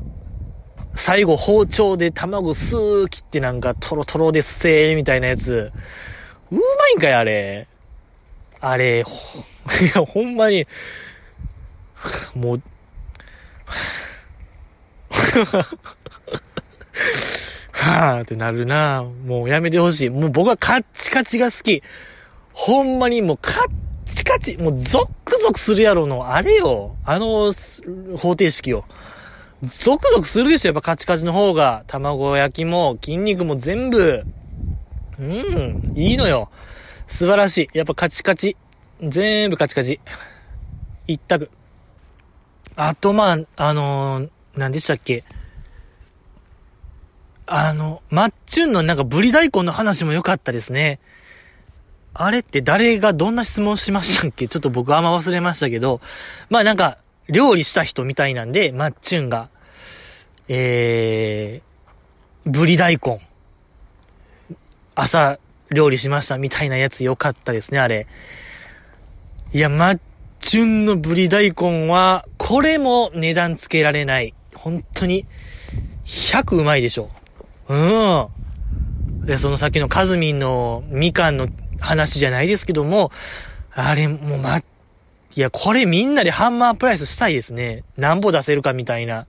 [0.95, 5.71] 最後包丁で卵スー切ってなんかトロトロでっせーみたいなやつ。
[6.51, 6.59] うま
[6.93, 7.67] いんかい、あれ。
[8.61, 9.03] あれ、 い
[9.95, 10.67] や、ほんまに、
[12.33, 12.61] もう、
[17.71, 20.09] はぁってなるなもうやめてほしい。
[20.09, 21.83] もう僕はカッチカチが好き。
[22.53, 23.53] ほんまにもうカッ
[24.05, 26.95] チカチ、もうゾックゾクするやろの、あれよ。
[27.03, 27.51] あの
[28.17, 28.85] 方程式よ。
[29.65, 31.83] ゾクゾクするでしょ、やっぱカチカチの方が。
[31.87, 34.23] 卵焼きも筋肉も全部。
[35.19, 36.49] うん、いいのよ。
[37.07, 37.77] 素晴らしい。
[37.77, 38.57] やっぱカチカチ。
[39.01, 39.99] 全部カチカチ。
[41.07, 41.49] 一択。
[42.75, 45.23] あと、まあ、あのー、何でしたっけ
[47.45, 50.99] あの、マッチュンのなんかブリ大根の話も良かったですね。
[52.13, 56.01] あれって誰がどんな質問しましたっけちょっと僕あんま忘れましたけど、
[56.49, 56.97] まあなんか、
[57.27, 59.49] 料理した人みたいなんで、マッチュンが、
[60.47, 63.27] えー、ブリ大根、
[64.93, 65.39] 朝
[65.71, 68.07] 料理しましたみたいなやつ良かったですね、あれ。
[69.53, 69.99] いや、マッ
[70.41, 74.33] チュンのブリ大根は、これも値段つけられない。
[74.53, 75.25] 本当に、
[76.05, 77.09] 100うまいでしょ。
[77.67, 78.27] うん。
[79.27, 81.47] いや、そのさっきのカズミンのみかんの
[81.79, 83.11] 話じゃないですけども、
[83.73, 84.63] あれ、もうま、い
[85.35, 87.83] や、これみんなでハンマープライスしたいですね。
[87.97, 89.25] なんぼ出せるかみたいな。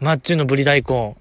[0.00, 1.14] マッチュのブリ大根。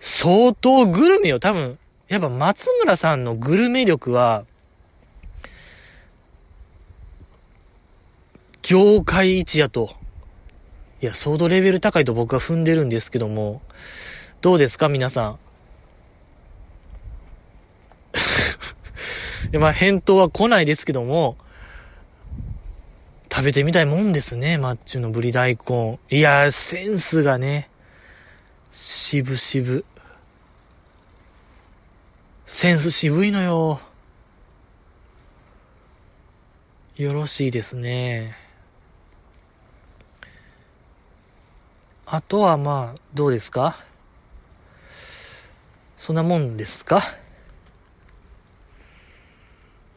[0.00, 1.38] 相当グルメよ。
[1.38, 4.46] 多分、やっぱ松村さんのグルメ力は、
[8.62, 9.94] 業界一やと。
[11.02, 13.60] いや、相当レベル高いと僕は踏んでるんですけども、
[14.40, 15.38] どうですか皆さん。
[19.60, 21.36] まあ、返答は来ないですけども、
[23.30, 25.98] 食べてみたいもんですね、マッチュのブリ大根。
[26.10, 27.68] いやーセンスがね、
[28.72, 29.82] 渋々。
[32.46, 33.80] センス渋いのよ。
[36.96, 38.36] よろしいですね。
[42.06, 43.84] あとはまあ、どうですか？
[45.98, 47.02] そんなもんですか？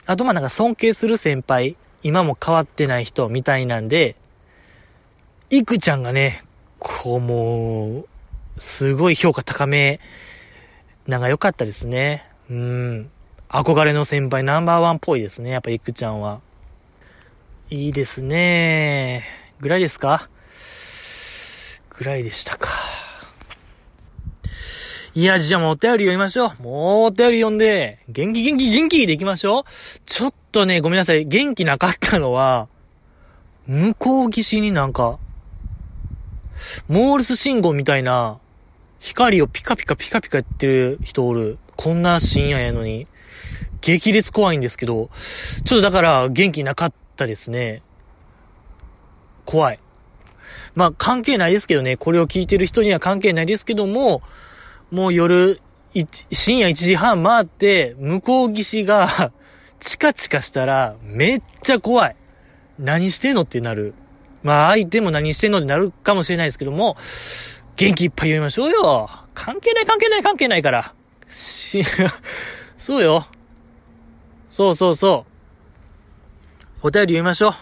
[0.05, 4.15] あとまあなんか尊敬する先輩、今も変わってない人みたいなんで、
[5.49, 6.43] いくちゃんがね、
[6.79, 8.05] こうも
[8.57, 9.99] う、すごい評価高め、
[11.07, 12.25] なんか良かったですね。
[12.49, 13.11] うん。
[13.49, 15.49] 憧れの先輩ナンバーワンっぽいですね。
[15.49, 16.39] やっぱいくちゃんは。
[17.71, 19.25] いいですね。
[19.59, 20.29] ぐらいですか？
[21.97, 22.69] ぐらいでしたか。
[25.15, 26.61] いや、じゃあもうお便り読みましょう。
[26.61, 29.63] もうお便り読んで、元気元気元気でいきましょう。
[30.05, 31.25] ちょっとね、ごめんなさい。
[31.25, 32.67] 元気なかったのは、
[33.65, 35.17] 向こう岸になんか、
[36.87, 38.39] モールス信号みたいな、
[38.99, 41.57] 光をピカピカピカピカやってる人おる。
[41.75, 43.07] こんな深夜やのに。
[43.81, 45.09] 激烈怖いんですけど、
[45.63, 47.81] ちょっとだから元気なかったですね。
[49.45, 49.79] 怖い。
[50.75, 54.21] まあ関係ないですけどね、これを聞いてる人には関係ないですけども、
[54.91, 55.61] もう夜、
[56.31, 59.31] 深夜1時半回って、向こう岸が
[59.79, 62.15] チカチカしたら、めっちゃ怖い。
[62.79, 63.93] 何してんのってなる。
[64.41, 66.97] まあ相手も何してんのってなるかもしれないですけども、
[67.75, 69.09] 元気いっぱい読みましょうよ。
[69.33, 70.93] 関係ない関係ない関係ないから。
[71.33, 71.83] し、
[72.79, 73.27] そうよ。
[74.49, 75.25] そうそうそ
[76.83, 76.87] う。
[76.87, 77.53] お便り読みましょう。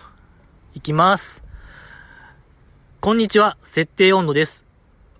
[0.76, 1.44] いきます。
[3.02, 4.67] こんにちは、設定温度です。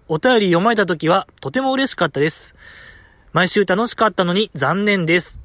[0.10, 2.56] お便り読まれた時はとても嬉しかったです。
[3.34, 5.42] 毎週楽しかったのに残念です。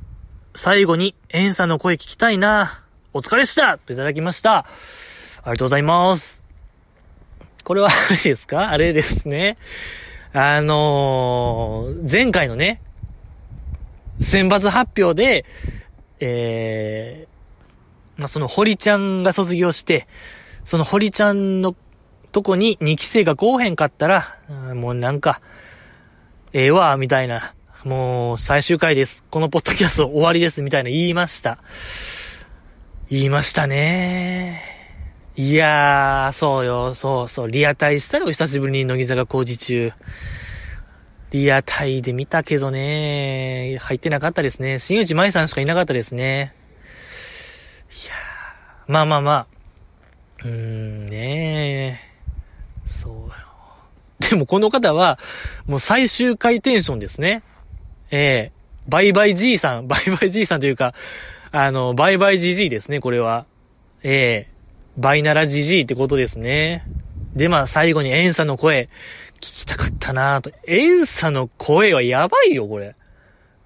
[0.55, 4.59] 最後に、エンさんの声聞きたいなお疲れしたといただきました。
[4.59, 4.67] あ
[5.47, 6.41] りがとうございます。
[7.65, 8.71] これはあれですか？
[8.71, 9.59] あれですね。
[10.33, 12.81] あのー、前回のね、
[14.21, 15.45] 選抜発表で、
[16.21, 20.07] えー、まあ、その堀ちゃんが卒業して、
[20.65, 21.75] その堀ちゃんの
[22.33, 24.39] とこに2期生が来おへんかったら、
[24.75, 25.41] もうなんか、
[26.55, 29.23] ええ、わ、みたいな、もう最終回です。
[29.31, 31.59] このポッドキャスト終わりです、みたいな言いました。
[33.11, 34.63] 言いましたね。
[35.37, 39.93] いやー、そうよ、そうそう、リアタイしたらお久しぶりに乃木坂工事中。
[41.33, 44.79] リアタイで見たけどね、入ってなかったですね。
[44.79, 46.55] 新内舞さんしかいなかったですね。
[47.91, 49.47] いやー、まあまあまあ。
[50.45, 52.12] うーん、ねー。
[53.03, 53.31] そうよ。
[54.31, 55.19] でもこの方は、
[55.67, 57.43] もう最終回テンションですね。
[58.11, 60.95] ええー、バイバイじいさん、 バイバイじいさんというか、
[61.51, 63.47] あの、バイバイじじいですね、これは。
[64.05, 66.85] ええー、バイナラじじいってことですね。
[67.35, 68.89] で、まあ最後にエンサの声、
[69.37, 70.53] 聞きたかったなと。
[70.67, 72.95] エンサの声はやばいよ、これ。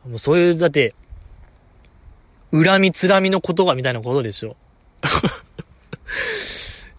[0.09, 0.94] もうそういう、だって、
[2.53, 4.57] 恨みつらみの言葉みたいなことでしょ。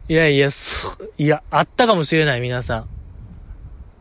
[0.10, 2.88] いやいや、そ、いや、あったかもしれない、皆さん。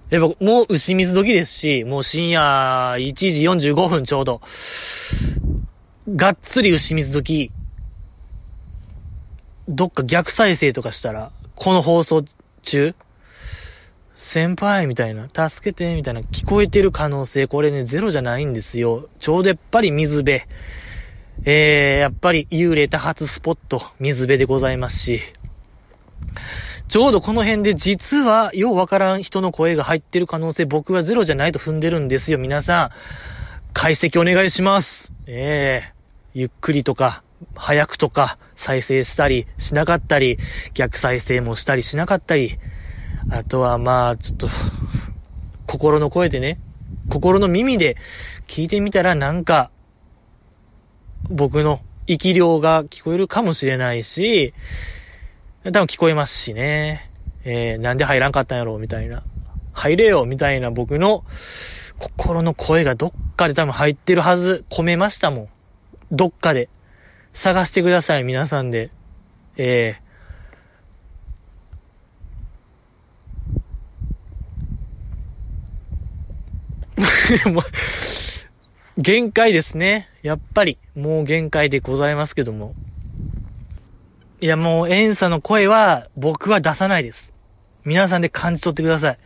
[0.08, 4.40] やっぱ、もう牛水時ですし、もう深夜1時45分ちょうど。
[6.14, 7.50] がっつり牛水時。
[9.68, 12.22] どっか逆再生とかしたら、この放送
[12.62, 12.94] 中、
[14.14, 19.08] 先輩みたいな、助けてみたいな聞こえてる可能性、これね、ゼロじゃないんですよ。
[19.18, 20.42] ちょうどやっぱり水辺。
[21.44, 25.20] えー、やっぱり幽霊多発スポット、水辺でございますし。
[26.88, 32.38] ちょうどこの辺で実は、ようわからん人の声が入ってる可能性、僕はゼロじゃないと踏んでるんですよ。
[32.38, 32.90] 皆さん、
[33.72, 35.12] 解析お願いします。
[35.26, 35.94] ええ、
[36.32, 37.24] ゆっくりとか、
[37.54, 40.38] 早くとか、再生したりしなかったり、
[40.74, 42.58] 逆再生もしたりしなかったり、
[43.28, 44.48] あとはまあ、ちょっと、
[45.66, 46.60] 心の声でね、
[47.08, 47.96] 心の耳で
[48.46, 49.70] 聞いてみたらなんか、
[51.28, 54.54] 僕の生き量が聞こえるかもしれないし、
[55.72, 57.10] 多分聞こえますしね。
[57.44, 59.24] えー、なんで入らんかったんやろうみたいな。
[59.72, 61.24] 入れよみたいな僕の
[61.98, 65.48] 心の声がどっかで多分入ってるはず、込めましたもん。
[66.12, 66.68] どっかで。
[67.34, 68.90] 探してください、皆さんで。
[69.56, 77.64] えー、 もう
[78.98, 80.08] 限界ですね。
[80.22, 82.74] やっぱり、もう限界でございますけども。
[84.40, 87.32] いや、もう、エンサの声は、僕は出さないです。
[87.84, 89.18] 皆さんで感じ取ってください。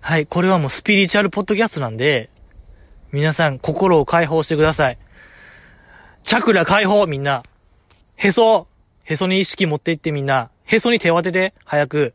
[0.00, 2.28] はい、これはもうスピリチュアルポッドキャストなんで、
[3.12, 4.98] 皆さん、心を解放してください。
[6.24, 7.44] チャクラ解放みんな。
[8.16, 8.66] へそ、
[9.04, 10.50] へそに意識持っていってみんな。
[10.64, 12.14] へそに手を当てて、早く。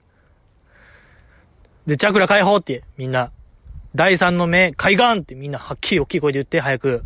[1.86, 3.32] で、チャクラ解放って、みんな。
[3.96, 7.06] 第三の目、海岸ってみんなはっきり大きい声で言って、早く。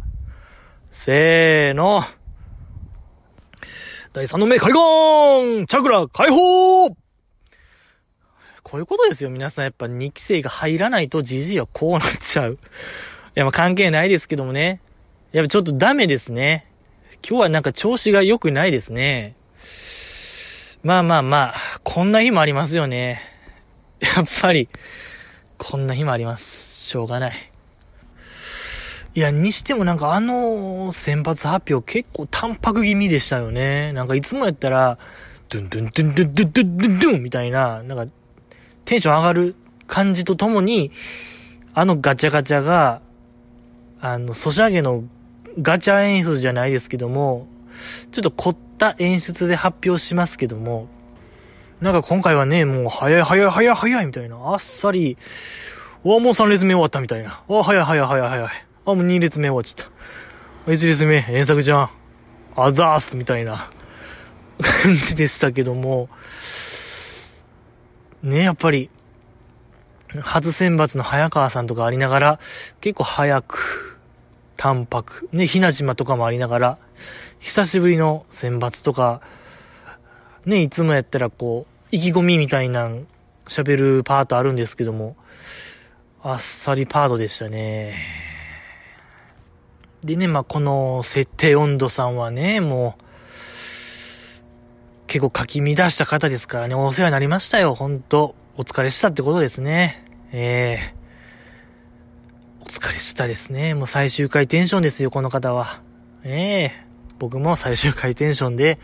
[1.06, 2.04] せーの。
[4.14, 6.96] 第三の目、海岸チャクラ解放こ
[8.74, 9.30] ういうことですよ。
[9.30, 12.56] 皆さんやっぱ2期生が入らないとじじいはこうなっちゃう。
[12.56, 12.58] い
[13.36, 14.82] や、まあ関係ないですけどもね。
[15.32, 16.68] やっぱちょっとダメですね。
[17.26, 19.38] 今日はなんか調子が良くないですね。
[20.84, 23.22] まあまあまあ、こんな日もありますよね。
[24.02, 24.68] やっぱり、
[25.58, 26.86] こんな日もあります。
[26.90, 27.51] しょうがない。
[29.14, 33.92] いや、にしてもなんかあの先発発表結構淡白気味でしたよね。
[33.92, 34.98] なんかいつもやったら、
[35.50, 38.14] ドゥンドゥンドゥンドゥンドゥンドゥンドゥンドゥンみたいな、なんか
[38.86, 39.56] テンション上がる
[39.88, 40.92] 感じとともに、
[41.74, 43.02] あのガチャガチャが、
[44.00, 45.04] あの、ソシャゲの
[45.62, 47.48] ガチャ演出じゃないですけども、
[48.14, 50.88] ちょっと凝った演出で発表しますけども、
[51.82, 55.18] なんか今回はね、もう早い早い早い早いみたいな、あっさり、
[56.04, 57.44] わ、もう3列目終わったみたいな。
[57.50, 58.71] わ、早い早い早い早い。
[58.86, 59.88] あ、もう2列目終わっちゃっ
[60.66, 60.72] た。
[60.72, 61.90] 1列目、遠作じゃん。
[62.56, 63.70] あざーすみたいな
[64.84, 66.10] 感じでしたけども、
[68.24, 68.90] ね、やっぱり、
[70.20, 72.40] 初選抜の早川さんとかありながら、
[72.82, 74.00] 結構早く、
[74.58, 75.30] 淡白。
[75.32, 76.78] ね、ひな島とかもありながら、
[77.40, 79.22] 久しぶりの選抜とか、
[80.46, 82.90] ね、いつもやったらこう、意気込みみたいな
[83.48, 85.16] 喋るパートあるんですけども、
[86.24, 88.31] あっさりパートでしたね。
[90.04, 93.04] でね、まあ、この設定温度さんはね、もう、
[95.08, 98.36] 結構かき乱した方ですからね、お世話になりましたよ、ほんと。
[98.58, 100.06] お疲れしたってことですね。
[100.32, 101.02] ええー
[102.72, 103.74] 疲れしたですね。
[103.74, 105.82] もう最終回テンションですよ、この方は。
[106.24, 106.86] ええ
[107.20, 108.80] 僕も最終回テンションで、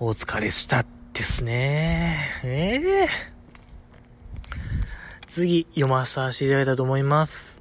[0.00, 2.40] お疲れしたですね。
[2.42, 3.08] ええ
[5.28, 7.59] 次、読まさせていただいたと思います。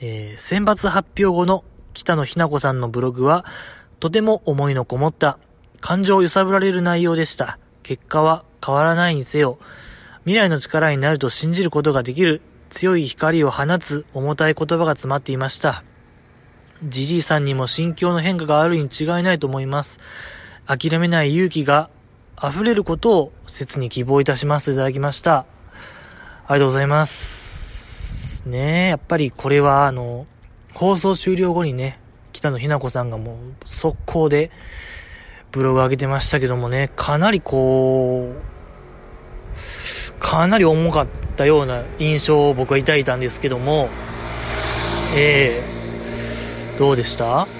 [0.00, 3.44] えー、選抜発表後の北野ひな子さんのブログは、
[4.00, 5.38] とても思いのこもった
[5.80, 7.58] 感情を揺さぶられる内容でした。
[7.82, 9.58] 結果は変わらないにせよ、
[10.20, 15.84] 未来の力になると信じることができる強い光を放つ重たい言葉が詰まっていました。
[16.84, 19.98] じじいさんにも心境の変化があるに違いないと思います。
[20.66, 21.88] 諦めない勇気が
[22.42, 25.46] 溢れることを切に希望いたしますいただきました。
[26.48, 27.45] ありがとうございます。
[28.46, 30.26] ね、やっぱりこれはあの、
[30.72, 31.98] 放送終了後にね、
[32.32, 33.36] 北野日な子さんがもう
[33.68, 34.50] 速攻で
[35.50, 43.88] ブログ上げてましたけどもね、かなりこう、かなり重かったような印象を僕は抱いたんですけども、
[45.16, 47.48] えー、どうでした？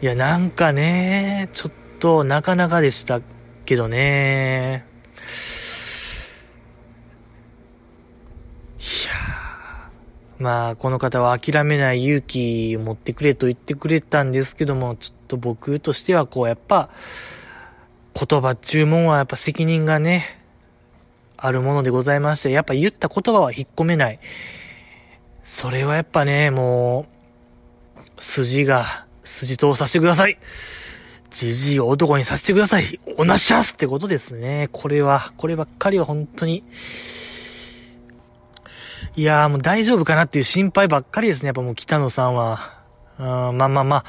[0.00, 3.20] いや、なんかね、ちょっとなかなかでした
[3.66, 4.76] けどね。
[4.76, 4.86] いや
[8.78, 9.48] いや
[10.38, 16.90] まあ、この方は諦めない勇気を持ってくれと言ってくれたんですけども、ちょっと僕としてはこう、やっぱ、
[18.14, 20.40] 言葉注文はやっぱ責任がね、
[21.36, 24.20] あるものでございまして、やっぱ言った言葉は引っ込めない。
[25.44, 27.06] それはやっぱね、も
[28.16, 30.38] う、筋が、筋通させてください。
[31.30, 33.00] じじいを男にさせてください。
[33.16, 34.68] おなしゃすってことですね。
[34.72, 36.62] これは、こればっかりは本当に、
[39.16, 41.48] いやーもう大丈夫かなっていう心配ばっかりですね。
[41.48, 42.78] やっぱもう北野さんは。
[43.18, 44.04] うん、まあまあまあ。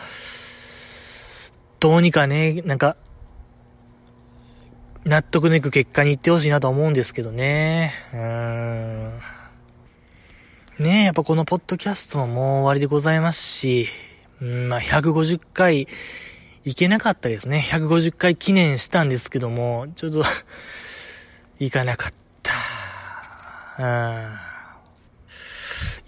[1.79, 2.97] どうにかね、なんか、
[5.05, 7.93] 納得のいく結果に行ってほしいなと思うんですけどね。
[8.13, 9.19] うーん。
[10.79, 13.87] ねえ、やっぱこのポッドキャストももう終わりでございますし、
[14.41, 15.87] うん、まあ150回
[16.63, 17.65] いけなかったですね。
[17.69, 20.23] 150回記念したんですけども、ちょっと
[21.59, 22.13] いかなかっ
[22.43, 22.53] た。
[23.79, 23.85] う
[24.45, 24.48] ん。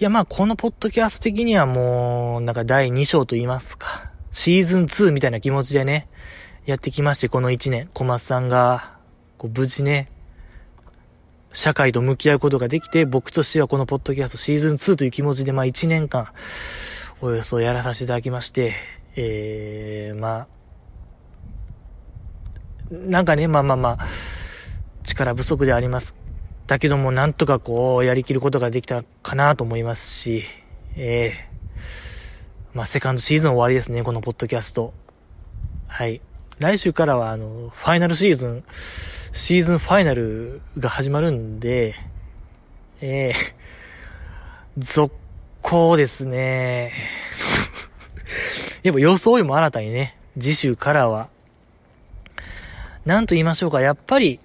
[0.01, 6.09] いや、まあ、このポッドキャスト的にはもう、なんか第2章と言いますか、シーズン2みたいな気持ちでね、
[6.65, 8.97] やってきまして、この1年、小松さんが、
[9.37, 10.11] こう、無事ね、
[11.53, 16.29] 社会と向き合うことができて、僕としてはこのポッドキャストシーズン2という気持ちで、まあ1年間、
[17.21, 18.73] およそやらさせていただきまして、
[19.15, 20.47] えー、ま
[22.89, 24.07] あ、なんかね、まあまあまあ、
[25.03, 26.15] 力不足であります
[26.72, 30.45] だけども、なんとかこう、やりきることができたかなと思いますし、
[30.95, 34.93] ええー、まあ、セカンドシーズン終わりですね、このポッドキャスト。
[35.88, 36.22] はい。
[36.59, 38.63] 来週からは、あの、ファイナルシーズン、
[39.34, 41.93] シーズンファイナルが始まるんで、
[43.01, 45.13] ええー、続
[45.63, 46.93] 行ですね。
[48.82, 51.28] やっぱ装いも新たにね、次週からは、
[53.03, 54.39] なんと言いましょうか、やっぱり、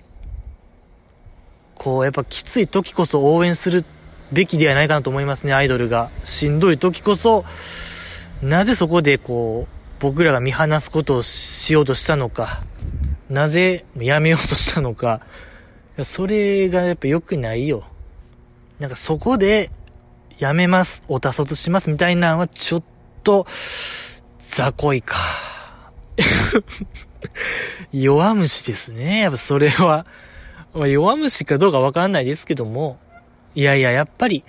[1.87, 3.85] こう、やっぱきつい時こそ応援する
[4.33, 6.11] べきではないかなと思いますね、アイドルが。
[6.25, 7.45] しんどい時こそ、
[8.43, 12.65] なぜそこでこう、僕らが見放すことをしようとしたのか、
[13.31, 15.21] なぜやめようとしたのか、
[16.03, 17.85] それがやっぱ良くないよ。
[18.81, 19.71] なんかそこで、
[20.41, 22.83] やめます、おたそつしますみたいなのはちょっ
[23.23, 23.47] と、
[24.41, 25.19] 雑魚いか。
[27.95, 29.21] 弱虫ですね。
[29.21, 30.05] やっぱそれは。
[30.79, 32.99] ま弱虫かどうかわかんないですけども、
[33.55, 34.45] いやいや、やっぱり、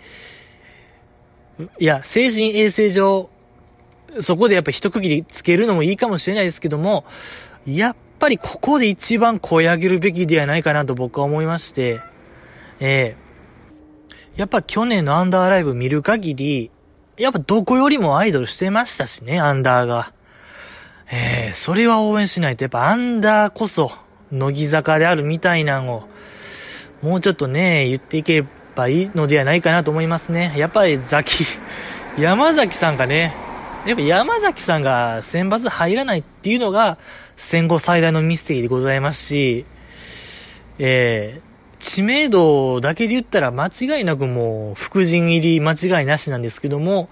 [1.80, 3.30] いや、精神衛生上、
[4.19, 7.05] そこでやっぱ一区切りつけるのもいいかもしれないですけども、
[7.65, 12.01] やっぱりここで一番声上げるべきではないかなと僕は思いまして、
[12.80, 16.71] ええー、やっぱ去年のアンダーライブ見る限り、
[17.17, 20.13] やっぱどこよりもアイドルしてましたしね、アンダーが。
[21.09, 23.91] ええー、それは応援しないと、やっぱアンダーこそ、
[24.32, 26.03] 乃木坂であるみたいなんを、
[27.07, 28.43] もうちょっとね、言っていけ
[28.75, 30.53] ばいいのではないかなと思いますね。
[30.57, 31.45] やっぱりザキ、
[32.19, 33.33] 山崎さんがね、
[33.85, 36.97] やっぱ山崎さんが選抜入らないっていうのが
[37.37, 39.65] 戦後最大のミステリーでございますし、
[40.79, 41.47] えー、
[41.79, 47.09] 知名度だけで言ったら間違いなくもう、副陣入り間違いなしなんですけども、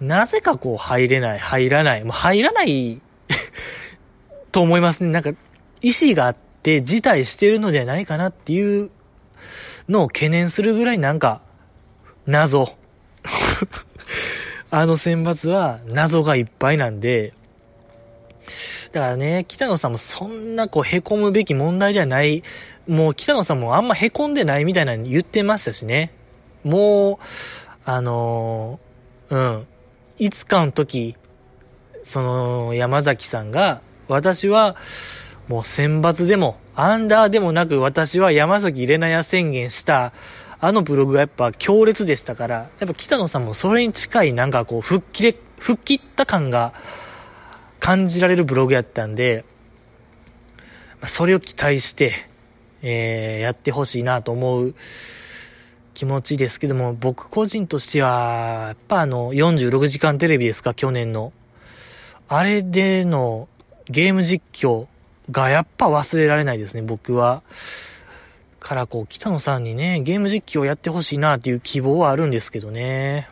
[0.00, 3.00] なぜかこう入れない、入らない、もう入らない
[4.52, 5.10] と思いますね。
[5.10, 5.32] なんか、
[5.80, 8.90] 意志があって辞退してるのではないかなっていう
[9.88, 11.40] のを懸念するぐらいなんか、
[12.26, 12.74] 謎。
[14.70, 17.34] あの選抜は謎がいっぱいなんで、
[18.92, 22.42] だからね、北野さんもそんなこう凹むべき問題ではない、
[22.86, 26.12] もう北野さんもあんま凹んでないみたいなの言ってましたしね。
[26.64, 27.24] もう、
[27.84, 29.66] あのー、うん。
[30.18, 31.16] いつかの時、
[32.06, 34.76] その山崎さんが、私は、
[35.48, 40.12] もう選抜でも、アンダーでもなく私は山崎レナヤ宣言した、
[40.60, 46.72] あのブログがやっぱ強烈でしたから、やっぱ北野さんもそれに近いなんかこう、吹っ切れ、吹っ切った感が
[47.80, 49.44] 感じられるブログやったんで、
[51.06, 52.14] それを期待して、
[52.82, 54.74] えー、やってほしいなと思う
[55.94, 61.32] 気持ちですけども、僕個人としては、やっぱあの、46時間テレビですか、去年の。
[62.28, 63.48] あれでの
[63.86, 64.86] ゲーム実況、
[65.30, 67.42] がやっぱ忘れられないですね、僕は。
[68.60, 73.28] からこう、北野さんにね、ゲーム実況をやってほしいなっていう希望はあるんですけどね。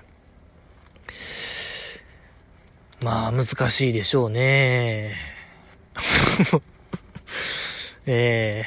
[3.03, 5.17] まあ、難しいでしょうね。
[8.07, 8.67] ええ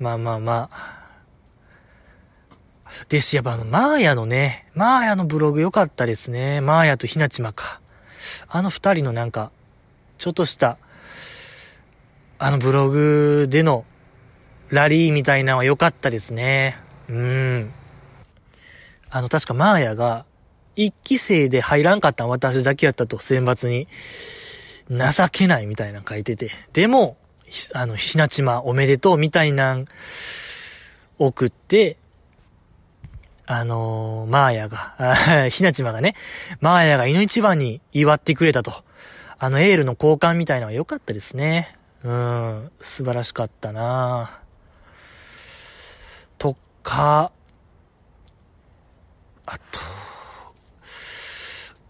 [0.00, 0.94] ー、まあまあまあ。
[3.08, 6.60] ですし、やっぱあの、マーヤのね、マーヤのブログ良かったですね。
[6.60, 7.80] マーヤとひなちまか。
[8.48, 9.50] あの二人のなんか、
[10.18, 10.78] ちょっとした、
[12.44, 13.86] あのブログでの
[14.68, 16.76] ラリーみたいなのは良かったですね。
[17.08, 17.72] うん。
[19.08, 20.26] あの、確かマーヤが、
[20.76, 23.88] 一期生で入らんかった私だけやったと、選抜に。
[24.90, 26.50] 情けないみたいな書いてて。
[26.74, 27.16] でも、
[27.72, 29.86] あの、ひなちまおめでとうみたいなん
[31.18, 31.96] 送って、
[33.46, 36.14] あのー、マーヤが、 ひなちまがね、
[36.60, 38.84] マーヤがいの一番に祝ってくれたと。
[39.38, 41.78] あのエールの交換みたいなのは良かったですね。
[42.04, 44.42] うん、素晴らしかったな
[46.36, 47.32] とか、
[49.46, 49.80] あと、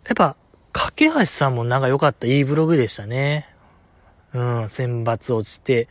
[0.06, 0.36] やっぱ、
[0.72, 3.48] 架橋さんもなんか良かった、いいブログでしたね。
[4.32, 5.88] うん、選抜落ちて、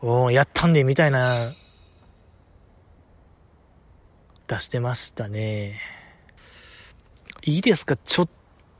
[0.00, 1.52] おやったんで、みたいな、
[4.46, 5.80] 出してましたね。
[7.42, 7.96] いいですか？
[7.96, 8.28] ちょっ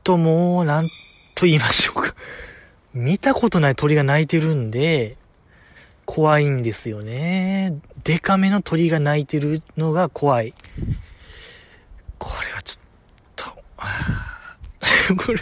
[0.03, 0.87] ともう、なん
[1.35, 2.15] と言いましょうか。
[2.93, 5.17] 見たことない鳥が鳴いてるんで、
[6.05, 7.79] 怖いんですよね。
[8.03, 10.55] デカめの鳥が鳴いてるのが怖い。
[12.17, 12.81] これはちょっ
[13.35, 15.39] と、 これ、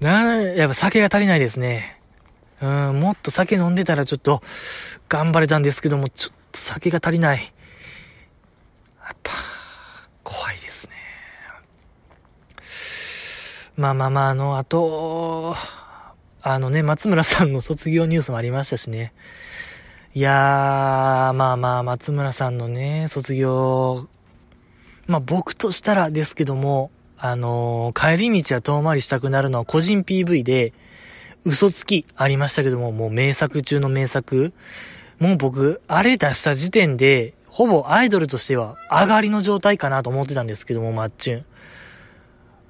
[0.00, 2.00] な、やっぱ酒が足りないですね。
[2.62, 4.42] うん、もっと酒飲んでたらちょっと
[5.10, 7.52] 頑張れたんですけども、ちょっと酒が足りない。
[9.04, 9.32] やっぱ、
[10.24, 10.92] 怖いですね。
[13.76, 15.54] まあまあまあ、あの、あと、
[16.48, 19.12] あのね、松村さんの卒業ニュースもありましたしね。
[20.14, 24.06] いやー、まあまあ、松村さんのね、卒業、
[25.08, 30.72] まあ僕としたらですけども、あのー、帰り道は遠回りしたくなるのは個人 PV で、
[31.44, 34.52] 嘘つきありましたけども、もう名作中の名作。
[35.18, 41.44] もう僕、あれ出した時点で、ほぼアイドルとしては上がりの状態かなと思ってたんですけども、マッチュン。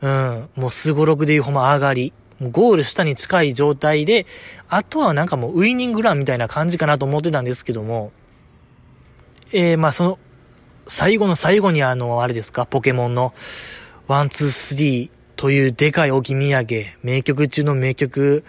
[0.00, 2.14] うん、もうスゴロクでいうほんま上がり。
[2.40, 4.26] ゴール下に近い状態で、
[4.68, 8.12] あとはなんかもうウイニングランみたいな感じかなと思ってたんですけども、
[9.52, 10.18] えー、まあその、
[10.88, 13.32] 最後の最後にあの、あれですか、ポケモンの、
[14.06, 18.44] ワン、ツー、スリーというでかい置き土産、名曲中の名曲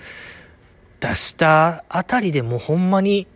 [0.99, 3.27] 出したあたりでもうほんまに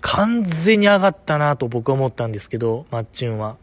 [0.00, 3.56] 完全に上がったなと僕は思ったんですけど、マッチュンは。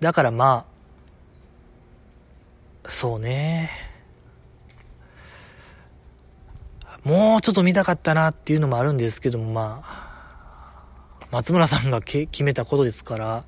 [0.00, 0.66] だからま
[2.84, 3.91] あ、そうね。
[7.04, 13.44] もうちょっと見たかったなっていうのもあるんですけども、まあ、松村さんが決めたことですから、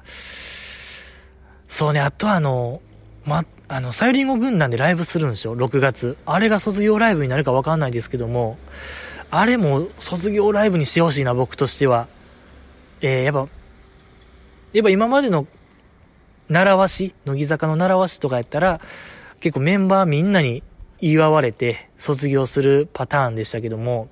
[1.68, 2.80] そうね、あとはあの、
[3.24, 6.16] ま、あの、サイリンゴ軍団でライブするんですよ、6月。
[6.26, 8.58] あれが卒業ライブになるかわかんないですけども、
[9.30, 12.08] あれも卒業ライブにしてほしいな、僕としては。
[13.00, 13.48] えー、やっぱ、
[14.72, 15.46] やっぱ今までの
[16.48, 18.80] 習わし、乃木坂の習わしとかやったら、
[19.40, 20.62] 結構メンバーみんなに
[21.06, 24.08] 祝われて卒業するパターンでしたけども、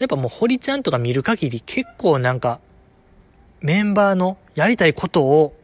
[0.00, 2.58] やっぱもう堀ちゃんとか見る限り結構なんか
[3.60, 5.54] メンバーのやりたいことを、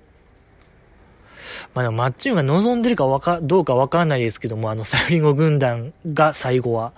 [1.75, 6.93] まあでもマッチュンが望んでるかわか、どうかわかんないですけども、あのサヨリンゴ軍団が最後は。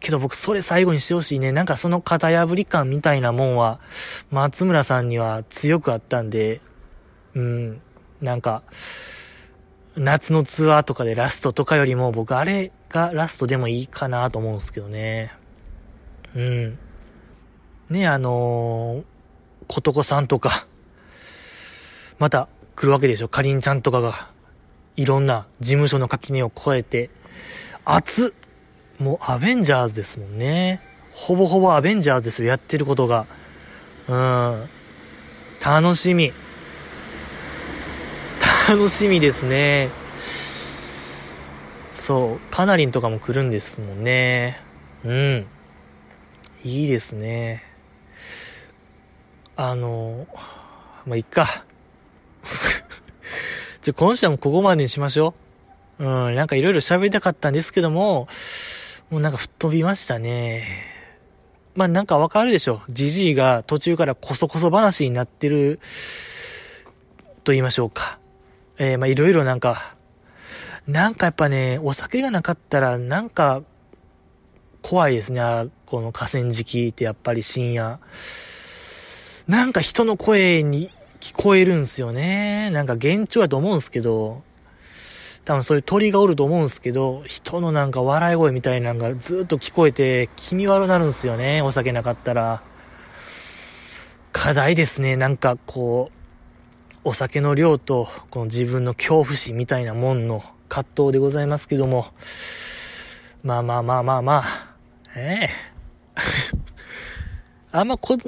[0.00, 1.52] けど僕それ最後にしてほしいね。
[1.52, 3.78] なんかその型破り感みたいなもんは、
[4.30, 6.62] 松村さんには強くあったんで、
[7.34, 7.82] うん、
[8.22, 8.62] なんか、
[9.96, 15.32] 夏のツアーとかでラストとかよりも僕あれがラストでもいいかなと思うんですけどね。
[16.34, 16.78] うん。
[17.90, 19.16] ね、あのー
[19.68, 20.66] ことこさんとか、
[22.18, 23.28] また来るわけでしょ。
[23.28, 24.30] かりんちゃんとかが、
[24.96, 27.10] いろんな事務所の垣根を越えて、
[27.84, 28.34] 熱
[28.98, 30.80] もうアベンジャーズですもんね。
[31.12, 33.26] ほぼほぼアベンジャーズですよ、やってることが。
[34.08, 34.68] うん。
[35.60, 36.32] 楽しみ。
[38.68, 39.90] 楽しみですね。
[41.98, 44.60] そう、カナリンとかも来るんですもんね。
[45.04, 45.46] うん。
[46.64, 47.62] いいですね。
[49.54, 50.26] あの、
[51.06, 51.64] まあ、いっか。
[53.82, 55.34] じゃ、今週はもうここまでにしましょ
[56.00, 56.04] う。
[56.04, 58.26] うん、なんかいろいろ喋りたかったんですけども、
[59.10, 60.66] もうなんか吹っ飛びましたね。
[61.76, 62.82] まあ、なんかわかるでしょ。
[62.90, 65.78] じじいが途中からこそこそ話になってる、
[67.44, 68.18] と言いましょうか。
[68.78, 69.96] えー、まあ、いろいろなんか、
[70.86, 73.62] なんかやっぱね、お酒がなかったら、なんか、
[74.82, 75.40] 怖いですね。
[75.86, 77.98] この河川敷ってやっぱり深夜。
[79.48, 82.70] なんか人の声に聞こえるんすよね。
[82.70, 84.42] なんか幻聴やと思うんすけど、
[85.44, 91.62] 多分そういう鳥がおると思うんすけど、人のなんか笑い声みたいなのがずっと聞こえて気味悪なるんすよね。
[91.62, 92.62] お酒なかったら。
[94.32, 95.16] 課題ですね。
[95.16, 96.15] なんかこう、
[97.06, 102.08] お酒の量と、この自分の恐怖心みたいなもんの葛藤でございますけども、
[103.44, 104.74] まあまあまあまあまあ、
[105.14, 105.50] ええ
[107.70, 108.18] あんま今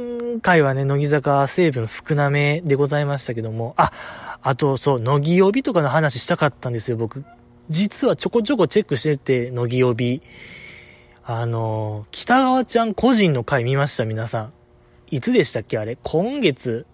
[0.40, 7.24] 回はね、乃木坂成分少なめでございましたけども、あ、あとそう、乃木曜日とかの話したかったんですよ、僕。
[7.70, 10.22] 実はちょこちょこチェックしてて、乃木曜日。
[11.24, 14.52] あの、北川ちゃん個人の回見ました、皆さん。
[15.10, 15.98] いつでしたっけあれ？
[16.04, 16.86] 今月、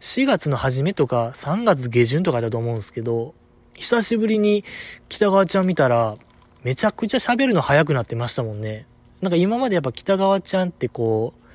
[0.00, 3.34] 4月の初めとか3月下旬とかだと思うんですけど、
[3.74, 4.64] 久しぶりに
[5.08, 6.16] 北川ちゃん見たら、
[6.64, 8.86] めちゃくちゃ喋るの早くなってましたもんね。
[9.20, 11.48] なんか今までやっぱ北川ちゃんってこう、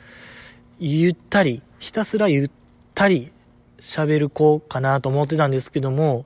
[0.79, 2.51] ゆったり、ひたすらゆっ
[2.93, 3.31] たり
[3.79, 6.25] 喋る子かなと思ってたんですけども、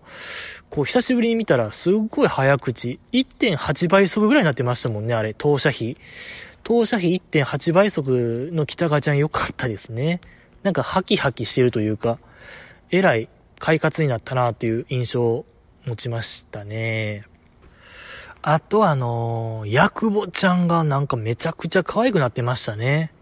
[0.70, 5.97] こう久しぶりに見たらすっごい早口、1.8倍速ぐらいになってましたもんね、あれ、投射費。
[6.63, 10.22] 投射費1.8倍速の北川ちゃん良かったですね。
[10.68, 12.20] なんかハキハキしてるというか、
[12.91, 15.45] えらい快活になったなっていう印象を
[15.86, 17.24] 持ちましたね。
[18.41, 23.13] あとあのー、ヤクボちゃんがなんかめちゃくちゃ可愛くなってましたね。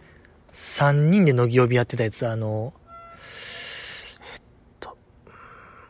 [0.55, 2.73] 3人で乃木曜日やってたやつ、あの、
[4.33, 4.41] えっ
[4.79, 4.97] と、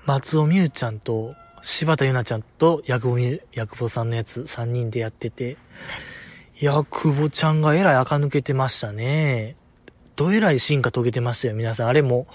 [0.05, 5.55] 松尾美優ちゃんと柴田優奈ちゃんとヤクボ、ヤクボさんのやつ3人でやってて、
[6.59, 9.55] ヤクボちゃんがえらい垢抜けてましたね。
[10.15, 11.87] どえらい進化遂げてましたよ、皆さん。
[11.87, 12.27] あれも、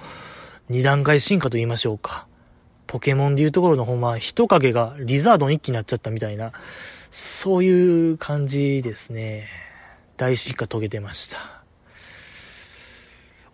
[0.71, 2.27] 2段階進化と言いましょうか。
[2.87, 6.53] ポケモンでいうところのほんま、人影がリザードン一気になっちゃったみたいな、
[7.11, 9.49] そういう感じですね。
[10.17, 11.63] 大進化遂げてました。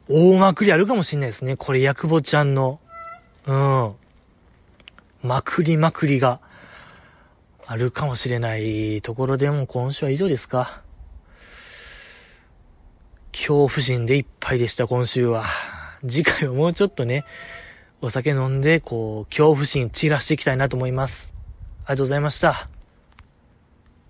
[0.08, 1.56] 大まくりあるかもしんないですね。
[1.56, 2.80] これ、ヤクボちゃんの、
[3.46, 3.94] うん、
[5.22, 6.40] まくりまくりが
[7.66, 10.82] あるかもしれないところでも今週は以上ですか。
[13.36, 15.44] 恐怖心でいっぱいでした、今週は。
[16.00, 17.22] 次回はもうちょっとね、
[18.00, 21.34] お酒飲んで、こう、恐怖心散らしていきたいなと思います。
[21.84, 22.75] ありがとうございました。